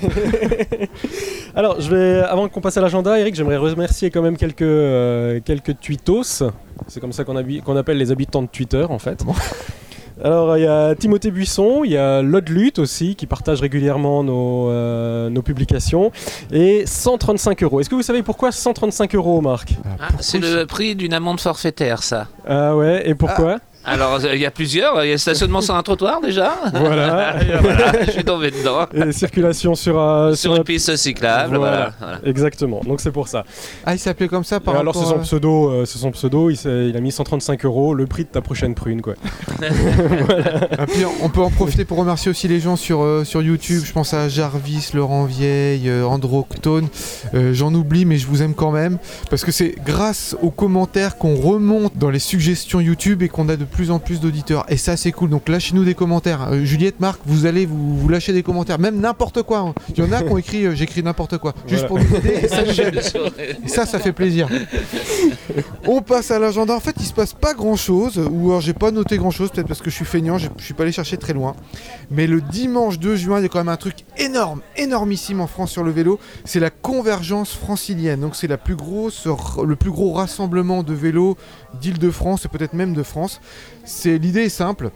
Alors, 1.55 1.81
je 1.81 1.91
vais, 1.95 2.21
avant 2.23 2.49
qu'on 2.49 2.61
passe 2.61 2.77
à 2.77 2.81
l'agenda, 2.81 3.19
Eric, 3.19 3.35
j'aimerais 3.35 3.57
remercier 3.57 4.11
quand 4.11 4.23
même 4.23 4.37
quelques, 4.37 4.63
euh, 4.63 5.41
quelques 5.45 5.79
tweetos. 5.81 6.43
C'est 6.87 7.01
comme 7.01 7.13
ça 7.13 7.25
qu'on 7.25 7.37
habi- 7.37 7.63
qu'on 7.63 7.77
appelle 7.77 7.99
les 7.99 8.11
habitants 8.13 8.43
de 8.43 8.49
Twitter, 8.49 8.85
en 8.89 8.99
fait. 8.99 9.23
Alors, 10.25 10.57
il 10.57 10.65
y 10.65 10.67
a 10.67 10.95
Timothée 10.95 11.31
Buisson, 11.31 11.83
il 11.85 11.93
y 11.93 11.97
a 11.97 12.23
Lodlut 12.23 12.73
aussi, 12.79 13.15
qui 13.15 13.27
partage 13.27 13.61
régulièrement 13.61 14.25
nos, 14.25 14.69
euh, 14.71 15.31
nos 15.31 15.43
publications. 15.43 16.11
Et 16.51 16.85
135 16.87 17.63
euros. 17.63 17.81
Est-ce 17.81 17.89
que 17.89 17.95
vous 17.95 18.03
savez 18.03 18.23
pourquoi 18.23 18.51
135 18.51 19.15
euros, 19.15 19.41
Marc? 19.41 19.75
Ah, 20.01 20.09
c'est 20.21 20.39
le 20.39 20.65
prix 20.67 20.97
d'une 20.97 21.15
amende 21.15 21.41
forfaitaire, 21.41 22.03
ça. 22.03 22.27
Ah 22.47 22.77
ouais, 22.77 23.09
et 23.09 23.15
pourquoi? 23.15 23.59
Alors, 23.85 24.15
euh, 24.23 24.35
il 24.35 24.41
y 24.41 24.47
a 24.47 24.51
plusieurs. 24.51 25.05
Il 25.05 25.11
y 25.11 25.13
a 25.13 25.19
stationnement 25.19 25.61
sur 25.61 25.75
un 25.75 25.83
trottoir 25.83 26.21
déjà. 26.21 26.57
Voilà. 26.75 27.43
Et 27.43 27.57
voilà, 27.61 28.05
je 28.05 28.11
suis 28.11 28.25
tombé 28.25 28.51
dedans. 28.51 28.87
Et 28.95 29.13
circulation 29.13 29.75
sur, 29.75 29.99
euh, 29.99 30.35
Sur 30.35 30.55
une 30.57 30.65
piste 30.65 30.95
cyclable, 30.97 31.57
Voilà. 31.57 31.93
voilà. 31.99 32.19
voilà. 32.19 32.19
Exactement, 32.25 32.81
donc 32.85 33.01
c'est 33.01 33.13
pour 33.13 33.29
ça. 33.29 33.45
Ah, 33.87 33.95
il 33.95 33.99
s'appelait 33.99 34.29
comme 34.29 34.45
ça 34.45 34.61
par 34.61 34.75
Et 34.75 34.79
alors 34.79 34.95
c'est 34.95 35.05
rapport 35.05 35.19
son 35.19 35.23
pseudo, 35.23 35.71
euh, 35.71 35.85
c'est 35.85 35.99
son 35.99 36.11
pseudo, 36.11 36.51
il, 36.51 36.97
a 36.97 37.01
mis 37.01 37.13
135 37.13 37.65
euros, 37.65 37.95
le 37.95 38.07
prix 38.07 38.25
de 38.25 38.29
ta 38.29 38.41
prochaine 38.41 38.75
prune 38.75 39.01
quoi. 39.03 39.15
Ah, 40.79 40.87
puis 40.87 41.05
on 41.23 41.29
peut 41.29 41.41
en 41.41 41.51
profiter 41.51 41.85
pour 41.85 41.99
remercier 41.99 42.31
aussi 42.31 42.47
les 42.49 42.61
gens 42.61 42.77
sur, 42.77 43.03
euh, 43.03 43.25
sur 43.25 43.43
YouTube. 43.43 43.83
Je 43.85 43.93
pense 43.93 44.15
à 44.15 44.29
Jarvis, 44.29 44.91
Laurent 44.95 45.25
Vieille, 45.25 45.89
euh, 45.89 46.05
Androctone. 46.05 46.89
Euh, 47.35 47.53
J'en 47.53 47.75
oublie, 47.75 48.05
mais 48.05 48.17
je 48.19 48.27
vous 48.27 48.43
aime 48.43 48.55
quand 48.55 48.71
même. 48.71 48.99
Parce 49.31 49.45
que 49.45 49.51
c'est 49.51 49.75
grâce 49.85 50.37
aux 50.43 50.51
commentaires 50.51 51.17
qu'on 51.17 51.35
remonte 51.37 51.97
dans 51.97 52.11
les 52.11 52.19
suggestions 52.19 52.81
YouTube 52.81 53.23
et 53.23 53.29
qu'on 53.29 53.49
a 53.49 53.57
de 53.57 53.65
plus 53.69 53.91
en 53.91 53.99
plus 53.99 54.21
d'auditeurs. 54.21 54.65
Et 54.69 54.77
ça, 54.77 54.97
c'est 54.97 55.13
cool. 55.13 55.31
Donc 55.31 55.49
lâchez-nous 55.49 55.85
des 55.85 55.95
commentaires. 55.95 56.49
Euh, 56.53 56.65
Juliette, 56.65 56.99
Marc, 57.01 57.21
vous 57.27 57.47
allez 57.47 57.67
vous, 57.67 57.97
vous 57.97 58.09
lâcher 58.09 58.33
des 58.33 58.43
commentaires. 58.43 58.79
Même 58.79 58.99
n'importe 59.01 59.43
quoi. 59.43 59.59
hein. 59.61 59.75
Il 59.91 59.99
y 59.99 60.03
en 60.03 60.13
a 60.13 60.23
qui 60.23 60.29
ont 60.33 60.39
écrit 60.39 60.67
euh, 60.67 60.75
j'écris 60.75 61.03
n'importe 61.03 61.39
quoi. 61.39 61.55
Juste 61.67 61.87
Voilà. 61.89 62.05
pour 62.05 62.13
nous 62.13 62.17
aider. 62.17 62.41
Et 62.43 62.49
ça 62.49 62.63
nous 62.67 62.81
aide. 62.81 63.01
Et 63.65 63.69
ça, 63.69 63.87
ça 63.87 63.99
fait 63.99 64.13
plaisir. 64.13 64.49
On 65.87 66.03
passe 66.03 66.31
à 66.31 66.39
l'agenda. 66.39 66.75
En 66.75 66.81
fait, 66.81 66.95
il 66.99 67.07
se 67.07 67.13
passe 67.13 67.33
pas 67.35 67.55
grand 67.55 67.77
chose. 67.77 68.19
Ou 68.31 68.49
alors, 68.51 68.61
j'ai 68.61 68.73
pas 68.75 68.91
noté 68.91 69.17
grand 69.19 69.31
chose, 69.31 69.51
peut-être 69.51 69.69
parce 69.69 69.81
que 69.81 69.91
je 69.91 69.95
suis 69.95 70.05
feignant, 70.05 70.39
je 70.39 70.49
suis 70.59 70.75
pas 70.75 70.83
allé 70.83 70.93
chercher 70.93 71.17
très 71.17 71.33
loin. 71.33 71.55
Mais 72.11 72.27
le 72.27 72.41
dimanche 72.41 72.99
2 72.99 73.17
juin, 73.17 73.39
il 73.39 73.43
y 73.43 73.47
a 73.47 73.49
quand 73.49 73.59
même 73.59 73.69
un 73.69 73.77
truc 73.77 73.97
énorme, 74.17 74.61
énormissime 74.77 75.41
en 75.41 75.47
France 75.47 75.71
sur 75.71 75.85
le 75.85 75.91
vélo. 75.91 76.19
C'est 76.45 76.61
la 76.61 76.71
convergence 76.71 77.53
francilienne. 77.55 78.21
Donc, 78.21 78.37
c'est 78.37 78.47
la 78.47 78.57
plus 78.59 78.77
grosse, 78.77 79.27
le 79.65 79.77
plus 79.77 79.91
gros 79.91 80.13
rassemblement 80.13 80.83
de 80.83 80.93
vélos 80.95 81.37
d'Île-de-France 81.81 82.45
et 82.45 82.49
peut-être 82.49 82.73
même 82.75 82.95
de 82.95 83.03
France. 83.03 83.41
C'est 83.85 84.19
l'idée 84.19 84.45
est 84.45 84.49
simple. 84.49 84.91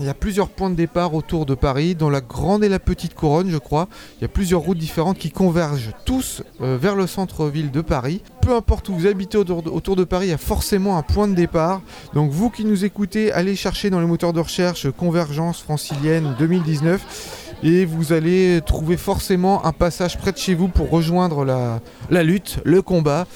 Il 0.00 0.06
y 0.06 0.08
a 0.08 0.14
plusieurs 0.14 0.48
points 0.48 0.70
de 0.70 0.74
départ 0.74 1.14
autour 1.14 1.46
de 1.46 1.54
Paris, 1.54 1.94
dans 1.94 2.10
la 2.10 2.20
grande 2.20 2.64
et 2.64 2.68
la 2.68 2.78
petite 2.78 3.14
couronne, 3.14 3.50
je 3.50 3.58
crois. 3.58 3.88
Il 4.18 4.22
y 4.22 4.24
a 4.24 4.28
plusieurs 4.28 4.60
routes 4.62 4.78
différentes 4.78 5.18
qui 5.18 5.30
convergent 5.30 5.90
tous 6.04 6.42
euh, 6.60 6.78
vers 6.80 6.96
le 6.96 7.06
centre-ville 7.06 7.70
de 7.70 7.82
Paris. 7.82 8.22
Peu 8.40 8.52
importe 8.54 8.88
où 8.88 8.94
vous 8.94 9.06
habitez 9.06 9.38
autour 9.38 9.62
de, 9.62 10.04
Paris, 10.04 10.26
il 10.26 10.30
y 10.30 10.34
a 10.34 10.38
forcément 10.38 10.96
un 10.96 11.02
point 11.02 11.28
de 11.28 11.34
départ. 11.34 11.82
Donc 12.14 12.32
vous 12.32 12.50
qui 12.50 12.64
nous 12.64 12.84
écoutez, 12.84 13.32
allez 13.32 13.54
chercher 13.54 13.90
dans 13.90 14.00
les 14.00 14.06
moteurs 14.06 14.32
de 14.32 14.40
recherche 14.40 14.90
Convergence 14.90 15.60
francilienne 15.60 16.34
2019 16.38 17.58
et 17.62 17.84
vous 17.84 18.12
allez 18.12 18.60
trouver 18.66 18.96
forcément 18.96 19.64
un 19.64 19.72
passage 19.72 20.18
près 20.18 20.32
de 20.32 20.38
chez 20.38 20.54
vous 20.54 20.66
pour 20.66 20.90
rejoindre 20.90 21.44
la, 21.44 21.80
la 22.10 22.24
lutte, 22.24 22.58
le 22.64 22.82
combat. 22.82 23.26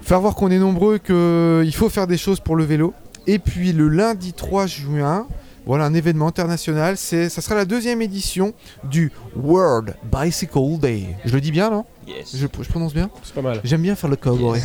Faire 0.00 0.20
voir 0.20 0.36
qu'on 0.36 0.50
est 0.50 0.58
nombreux, 0.58 0.98
qu'il 0.98 1.74
faut 1.74 1.88
faire 1.88 2.06
des 2.06 2.18
choses 2.18 2.38
pour 2.38 2.54
le 2.54 2.64
vélo. 2.64 2.94
Et 3.26 3.38
puis 3.38 3.72
le 3.72 3.88
lundi 3.88 4.32
3 4.32 4.66
juin, 4.66 5.26
voilà 5.66 5.84
un 5.86 5.94
événement 5.94 6.28
international. 6.28 6.96
C'est, 6.96 7.28
ça 7.28 7.40
sera 7.40 7.54
la 7.54 7.64
deuxième 7.64 8.02
édition 8.02 8.52
du 8.84 9.12
World 9.36 9.94
Bicycle 10.12 10.78
Day. 10.78 11.06
Je 11.24 11.34
le 11.34 11.40
dis 11.40 11.50
bien, 11.50 11.70
non? 11.70 11.84
Yes. 12.06 12.36
Je, 12.36 12.46
je 12.60 12.68
prononce 12.68 12.92
bien? 12.92 13.08
C'est 13.22 13.32
pas 13.34 13.40
mal. 13.40 13.60
J'aime 13.64 13.80
bien 13.80 13.94
faire 13.94 14.10
le 14.10 14.16
cowboy. 14.16 14.60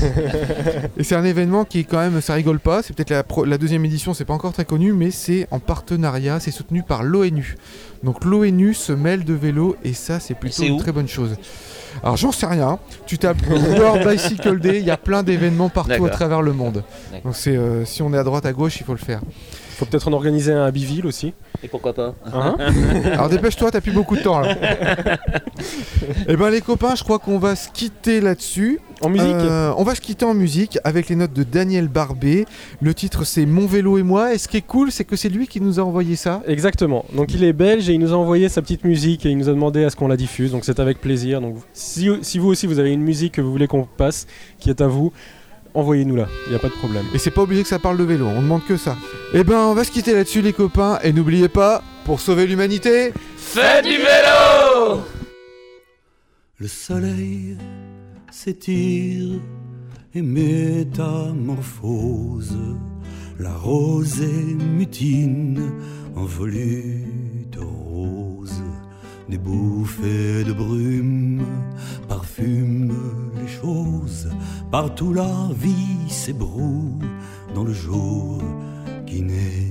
et 0.97 1.03
c'est 1.05 1.15
un 1.15 1.23
événement 1.23 1.63
qui 1.63 1.79
est 1.79 1.83
quand 1.85 1.99
même, 1.99 2.19
ça 2.19 2.33
rigole 2.33 2.59
pas. 2.59 2.83
C'est 2.83 2.93
peut-être 2.93 3.11
la, 3.11 3.23
pro- 3.23 3.45
la 3.45 3.57
deuxième 3.57 3.85
édition, 3.85 4.13
c'est 4.13 4.25
pas 4.25 4.33
encore 4.33 4.51
très 4.51 4.65
connu, 4.65 4.91
mais 4.91 5.09
c'est 5.09 5.47
en 5.51 5.59
partenariat, 5.59 6.41
c'est 6.41 6.51
soutenu 6.51 6.83
par 6.83 7.01
l'ONU. 7.03 7.55
Donc 8.03 8.25
l'ONU 8.25 8.73
se 8.73 8.91
mêle 8.91 9.23
de 9.23 9.33
vélo 9.33 9.77
et 9.85 9.93
ça, 9.93 10.19
c'est 10.19 10.33
plutôt 10.33 10.57
c'est 10.57 10.67
une 10.67 10.79
très 10.79 10.91
bonne 10.91 11.07
chose. 11.07 11.37
Alors 12.03 12.17
j'en 12.17 12.31
sais 12.31 12.45
rien. 12.45 12.79
Tu 13.05 13.17
tapes 13.17 13.41
World 13.49 14.07
Bicycle 14.07 14.59
Day, 14.59 14.79
il 14.79 14.85
y 14.85 14.91
a 14.91 14.97
plein 14.97 15.23
d'événements 15.23 15.69
partout 15.69 16.05
à 16.05 16.09
travers 16.09 16.41
le 16.41 16.53
monde. 16.53 16.83
Donc 17.23 17.35
c'est, 17.35 17.55
euh, 17.55 17.85
si 17.85 18.01
on 18.01 18.13
est 18.13 18.17
à 18.17 18.23
droite 18.23 18.45
à 18.45 18.53
gauche, 18.53 18.79
il 18.79 18.85
faut 18.85 18.93
le 18.93 18.99
faire. 18.99 19.21
Faut 19.79 19.85
peut-être 19.85 20.09
en 20.09 20.13
organiser 20.13 20.51
un 20.51 20.65
à 20.65 20.71
Biville 20.71 21.05
aussi. 21.05 21.33
Et 21.63 21.69
pourquoi 21.69 21.93
pas 21.93 22.13
Hein 22.33 22.57
Alors 23.13 23.29
dépêche-toi, 23.29 23.71
t'as 23.71 23.79
plus 23.79 23.93
beaucoup 23.93 24.17
de 24.17 24.21
temps 24.21 24.41
là. 24.41 24.57
Et 26.27 26.35
ben 26.35 26.49
les 26.49 26.59
copains, 26.59 26.95
je 26.95 27.03
crois 27.05 27.17
qu'on 27.17 27.39
va 27.39 27.55
se 27.55 27.69
quitter 27.69 28.19
là-dessus. 28.19 28.81
En 28.99 29.07
musique 29.07 29.27
Euh, 29.29 29.71
on 29.77 29.83
va 29.83 29.95
se 29.95 30.01
quitter 30.01 30.25
en 30.25 30.33
musique 30.33 30.79
avec 30.83 31.07
les 31.07 31.15
notes 31.15 31.31
de 31.31 31.43
Daniel 31.43 31.87
Barbet. 31.87 32.43
Le 32.81 32.93
titre 32.93 33.23
c'est 33.23 33.45
Mon 33.45 33.67
vélo 33.67 33.97
et 33.97 34.03
moi. 34.03 34.33
Et 34.33 34.37
ce 34.37 34.49
qui 34.49 34.57
est 34.57 34.67
cool, 34.67 34.91
c'est 34.91 35.05
que 35.05 35.15
c'est 35.15 35.29
lui 35.29 35.47
qui 35.47 35.61
nous 35.61 35.79
a 35.79 35.83
envoyé 35.83 36.17
ça. 36.17 36.41
Exactement. 36.45 37.05
Donc 37.15 37.33
il 37.33 37.45
est 37.45 37.53
belge 37.53 37.89
et 37.89 37.93
il 37.93 38.01
nous 38.01 38.11
a 38.11 38.17
envoyé 38.17 38.49
sa 38.49 38.61
petite 38.61 38.83
musique 38.83 39.25
et 39.25 39.29
il 39.29 39.37
nous 39.37 39.47
a 39.47 39.53
demandé 39.53 39.85
à 39.85 39.89
ce 39.89 39.95
qu'on 39.95 40.09
la 40.09 40.17
diffuse. 40.17 40.51
Donc 40.51 40.65
c'est 40.65 40.81
avec 40.81 40.99
plaisir. 40.99 41.39
Donc 41.39 41.55
si, 41.71 42.09
si 42.21 42.37
vous 42.37 42.49
aussi 42.49 42.67
vous 42.67 42.79
avez 42.79 42.91
une 42.91 43.01
musique 43.01 43.35
que 43.35 43.41
vous 43.41 43.51
voulez 43.51 43.67
qu'on 43.67 43.85
passe, 43.85 44.27
qui 44.59 44.69
est 44.69 44.81
à 44.81 44.87
vous, 44.87 45.13
envoyez-nous 45.73 46.15
la. 46.15 46.27
Il 46.47 46.51
n'y 46.51 46.55
a 46.55 46.59
pas 46.59 46.69
de 46.69 46.73
problème. 46.73 47.05
Et 47.13 47.17
c'est 47.17 47.31
pas 47.31 47.41
obligé 47.41 47.63
que 47.63 47.69
ça 47.69 47.79
parle 47.79 47.97
de 47.97 48.03
vélo, 48.03 48.27
on 48.27 48.41
demande 48.41 48.65
que 48.65 48.77
ça. 48.77 48.95
Et 49.33 49.43
ben 49.43 49.59
on 49.59 49.73
va 49.73 49.83
se 49.83 49.91
quitter 49.91 50.13
là-dessus 50.13 50.41
les 50.41 50.53
copains. 50.53 50.99
Et 51.03 51.11
n'oubliez 51.13 51.49
pas, 51.49 51.81
pour 52.05 52.19
sauver 52.19 52.47
l'humanité, 52.47 53.13
Faites 53.37 53.85
du 53.85 53.97
vélo 53.97 55.01
Le 56.57 56.67
soleil 56.67 57.57
s'étire 58.31 59.39
et 60.13 60.21
métamorphose. 60.21 62.57
La 63.39 63.53
rosée 63.53 64.55
mutine 64.77 65.71
en 66.15 66.25
volute. 66.25 67.28
Des 69.29 69.37
bouffées 69.37 70.43
de 70.43 70.53
brume 70.53 71.45
parfument 72.07 72.93
les 73.39 73.47
choses. 73.47 74.27
Partout 74.71 75.13
la 75.13 75.49
vie 75.55 76.09
s'ébroue 76.09 76.97
dans 77.53 77.63
le 77.63 77.73
jour 77.73 78.41
qui 79.05 79.21
naît. 79.21 79.67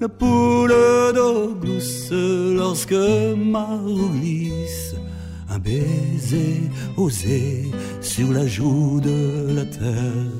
La 0.00 0.08
poule 0.08 0.74
d'eau 1.14 1.54
glousse 1.54 2.10
lorsque 2.10 2.92
Marou 3.36 4.08
glisse 4.18 4.96
un 5.48 5.58
baiser 5.58 6.62
osé 6.96 7.70
sur 8.00 8.32
la 8.32 8.46
joue 8.46 9.00
de 9.00 9.54
la 9.54 9.64
terre. 9.64 10.32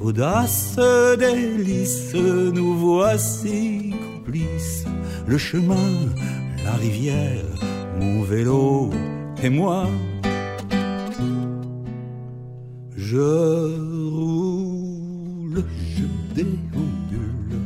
Audace, 0.00 0.76
délice, 1.18 2.14
nous 2.14 2.74
voici 2.78 3.94
complices. 4.14 4.84
Le 5.26 5.38
chemin, 5.38 6.08
la 6.64 6.72
rivière, 6.72 7.44
mon 7.98 8.22
vélo 8.22 8.90
et 9.42 9.50
moi. 9.50 9.86
Je 12.96 13.18
roule, 14.10 15.64
je 15.96 16.04
déambule, 16.34 17.58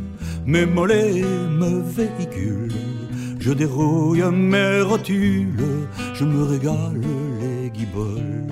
mes 0.46 0.66
mollets 0.66 1.22
me 1.60 1.82
véhiculent. 1.82 2.72
Je 3.38 3.52
dérouille 3.52 4.24
mes 4.32 4.80
rotules, 4.80 5.86
je 6.14 6.24
me 6.24 6.44
régale 6.44 7.00
les 7.40 7.68
guiboles. 7.70 8.48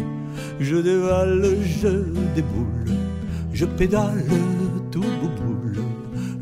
Je 0.61 0.77
dévale, 0.77 1.57
je 1.81 1.89
déboule, 2.35 2.93
je 3.55 3.65
pédale 3.65 4.27
tout 4.91 5.01
bouboule. 5.01 5.83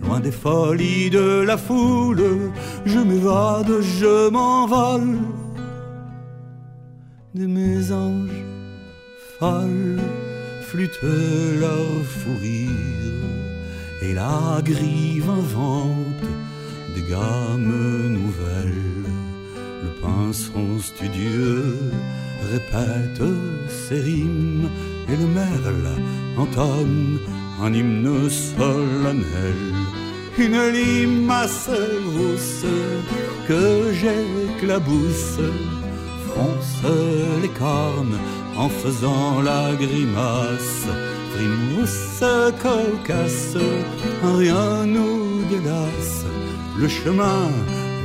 Loin 0.03 0.19
des 0.19 0.33
folies 0.33 1.11
de 1.11 1.43
la 1.43 1.57
foule, 1.57 2.51
je 2.85 2.99
m'évade, 2.99 3.81
je 3.81 4.31
m'envole. 4.31 5.19
De 7.35 7.47
mes 7.47 7.93
anges 7.93 8.45
folles 9.39 10.01
flûtent 10.63 11.03
leur 11.61 12.05
fou 12.05 12.31
et 14.03 14.15
la 14.15 14.61
grive 14.65 15.29
invente 15.29 16.25
des 16.95 17.03
gammes 17.03 18.09
nouvelles. 18.09 19.05
Le 19.83 19.91
pinceau 20.03 20.79
studieux 20.81 21.79
répète 22.51 23.23
ses 23.69 24.01
rimes 24.01 24.69
et 25.09 25.17
le 25.17 25.27
merle 25.27 25.93
entonne 26.37 27.19
un 27.63 27.73
hymne 27.73 28.29
solennel. 28.29 30.00
Une 30.41 30.69
limace 30.69 31.69
rousse 31.69 32.65
que 33.47 33.93
j'éclabousse 33.93 35.39
fronce 36.29 36.83
les 37.43 37.49
cornes 37.51 38.19
en 38.57 38.71
faisant 38.71 39.43
la 39.43 39.75
grimace. 39.75 40.87
Frimousse 41.35 42.25
cocasse, 42.63 43.59
rien 44.39 44.87
nous 44.87 45.45
délace. 45.51 46.25
Le 46.79 46.89
chemin, 46.89 47.51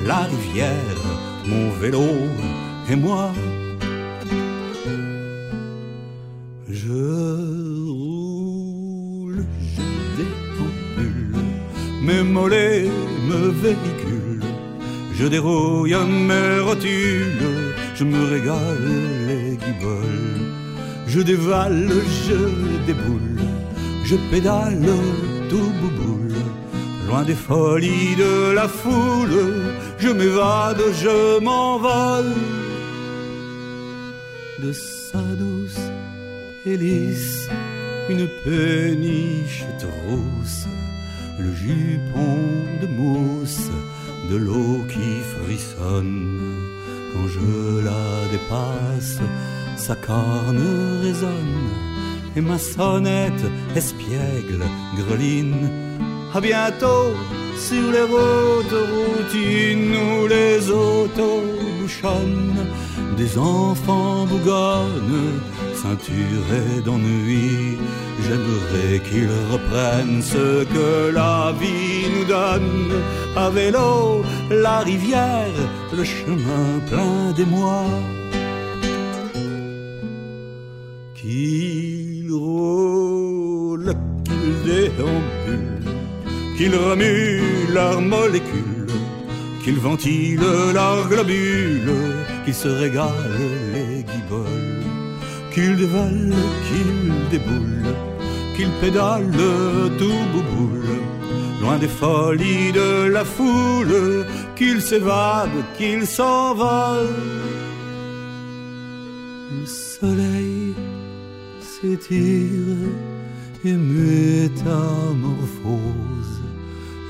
la 0.05 0.23
rivière, 0.33 1.01
mon 1.45 1.69
vélo 1.79 2.03
et 2.89 2.97
moi. 2.97 3.31
Mes 12.35 12.41
mollets 12.41 12.89
me 13.29 13.49
véhiculent. 13.63 14.51
Je 15.17 15.25
dérouille 15.27 15.95
mes 16.29 16.59
rotules, 16.59 17.73
je 17.95 18.03
me 18.03 18.21
régale 18.33 18.89
les 19.27 19.57
guiboles. 19.63 20.41
Je 21.07 21.21
dévale, 21.21 21.89
je 22.27 22.39
déboule, 22.87 23.39
je 24.03 24.15
pédale 24.31 24.89
tout 25.49 25.71
bouboule. 25.79 26.41
Loin 27.07 27.23
des 27.23 27.39
folies 27.47 28.15
de 28.17 28.51
la 28.51 28.67
foule, 28.67 29.39
je 29.99 30.09
m'évade, 30.09 30.83
je 31.03 31.39
m'envole. 31.39 32.33
De 34.63 34.71
sa 34.71 35.23
douce 35.41 35.85
hélice, 36.65 37.47
une 38.09 38.27
péniche 38.43 39.65
trousse, 39.83 40.65
le 41.39 41.53
jupon 41.53 42.37
de 42.81 42.87
mousse, 42.87 43.69
de 44.29 44.35
l'eau 44.35 44.85
qui 44.89 45.21
frissonne. 45.33 46.39
Quand 47.13 47.27
je 47.27 47.83
la 47.83 48.27
dépasse, 48.31 49.19
sa 49.77 49.95
corne 49.95 50.61
résonne, 51.01 51.69
et 52.35 52.41
ma 52.41 52.57
sonnette 52.57 53.45
espiègle 53.75 54.63
greline. 54.97 55.69
À 56.33 56.41
bientôt 56.41 57.13
sur 57.57 57.91
les 57.91 58.01
routes 58.01 58.81
routines 58.93 59.95
où 59.95 60.27
les 60.27 60.69
autos 60.69 61.43
bouchonnent, 61.79 62.67
des 63.17 63.37
enfants 63.37 64.25
bougonnent, 64.25 65.39
ceinturés 65.81 66.81
d'ennui. 66.83 67.77
J'aimerais 68.23 68.99
qu'ils 69.07 69.29
reprennent 69.51 70.21
ce 70.21 70.63
que 70.63 71.11
la 71.13 71.53
vie 71.59 72.09
nous 72.15 72.25
donne. 72.25 73.01
À 73.35 73.49
vélo, 73.49 74.23
la 74.49 74.79
rivière, 74.79 75.59
le 75.95 76.03
chemin 76.03 76.79
plein 76.89 77.31
d'émoi. 77.35 77.83
Qu'ils 81.15 82.31
roulent, 82.31 83.93
qu'ils 84.23 84.57
déambulent, 84.65 85.93
qu'ils 86.57 86.75
remuent 86.75 87.67
leurs 87.73 88.01
molécules, 88.01 88.93
qu'ils 89.63 89.79
ventilent 89.79 90.39
leurs 90.73 91.07
globules, 91.09 91.91
qu'ils 92.43 92.53
se 92.53 92.67
régalent 92.67 93.39
les 93.73 94.03
guiboles, 94.03 94.64
qu'ils 95.55 95.77
dévalent, 95.77 96.35
qu'ils 96.67 97.29
déboulent, 97.31 97.95
qu'ils 98.55 98.75
pédalent 98.81 99.31
tout 99.97 100.23
bouboule, 100.33 100.99
loin 101.61 101.77
des 101.77 101.87
folies 101.87 102.73
de 102.73 103.07
la 103.07 103.23
foule, 103.23 104.25
qu'ils 104.57 104.81
s'évadent, 104.81 105.63
qu'ils 105.77 106.05
s'envolent. 106.05 107.07
Le 109.53 109.65
soleil 109.65 110.73
s'étire 111.61 112.91
et 113.63 113.77
métamorphose. 113.95 114.51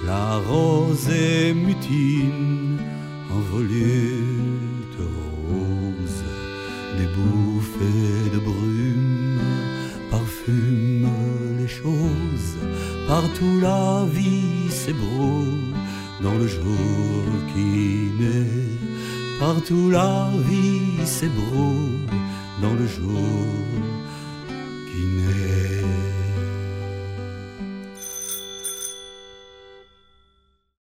La 0.05 0.37
rosée 0.47 1.51
mutine 1.55 2.77
en 3.33 3.39
de 8.33 8.39
brume 8.39 9.39
parfume 10.11 11.09
les 11.59 11.67
choses. 11.67 12.57
Partout 13.07 13.59
la 13.61 14.05
vie 14.11 14.69
s'ébroue 14.69 15.57
dans 16.21 16.35
le 16.35 16.47
jour 16.47 17.23
qui 17.53 18.11
naît. 18.19 18.77
Partout 19.39 19.89
la 19.89 20.31
vie 20.49 21.05
s'ébroue 21.05 21.99
dans 22.61 22.73
le 22.73 22.87
jour. 22.87 23.74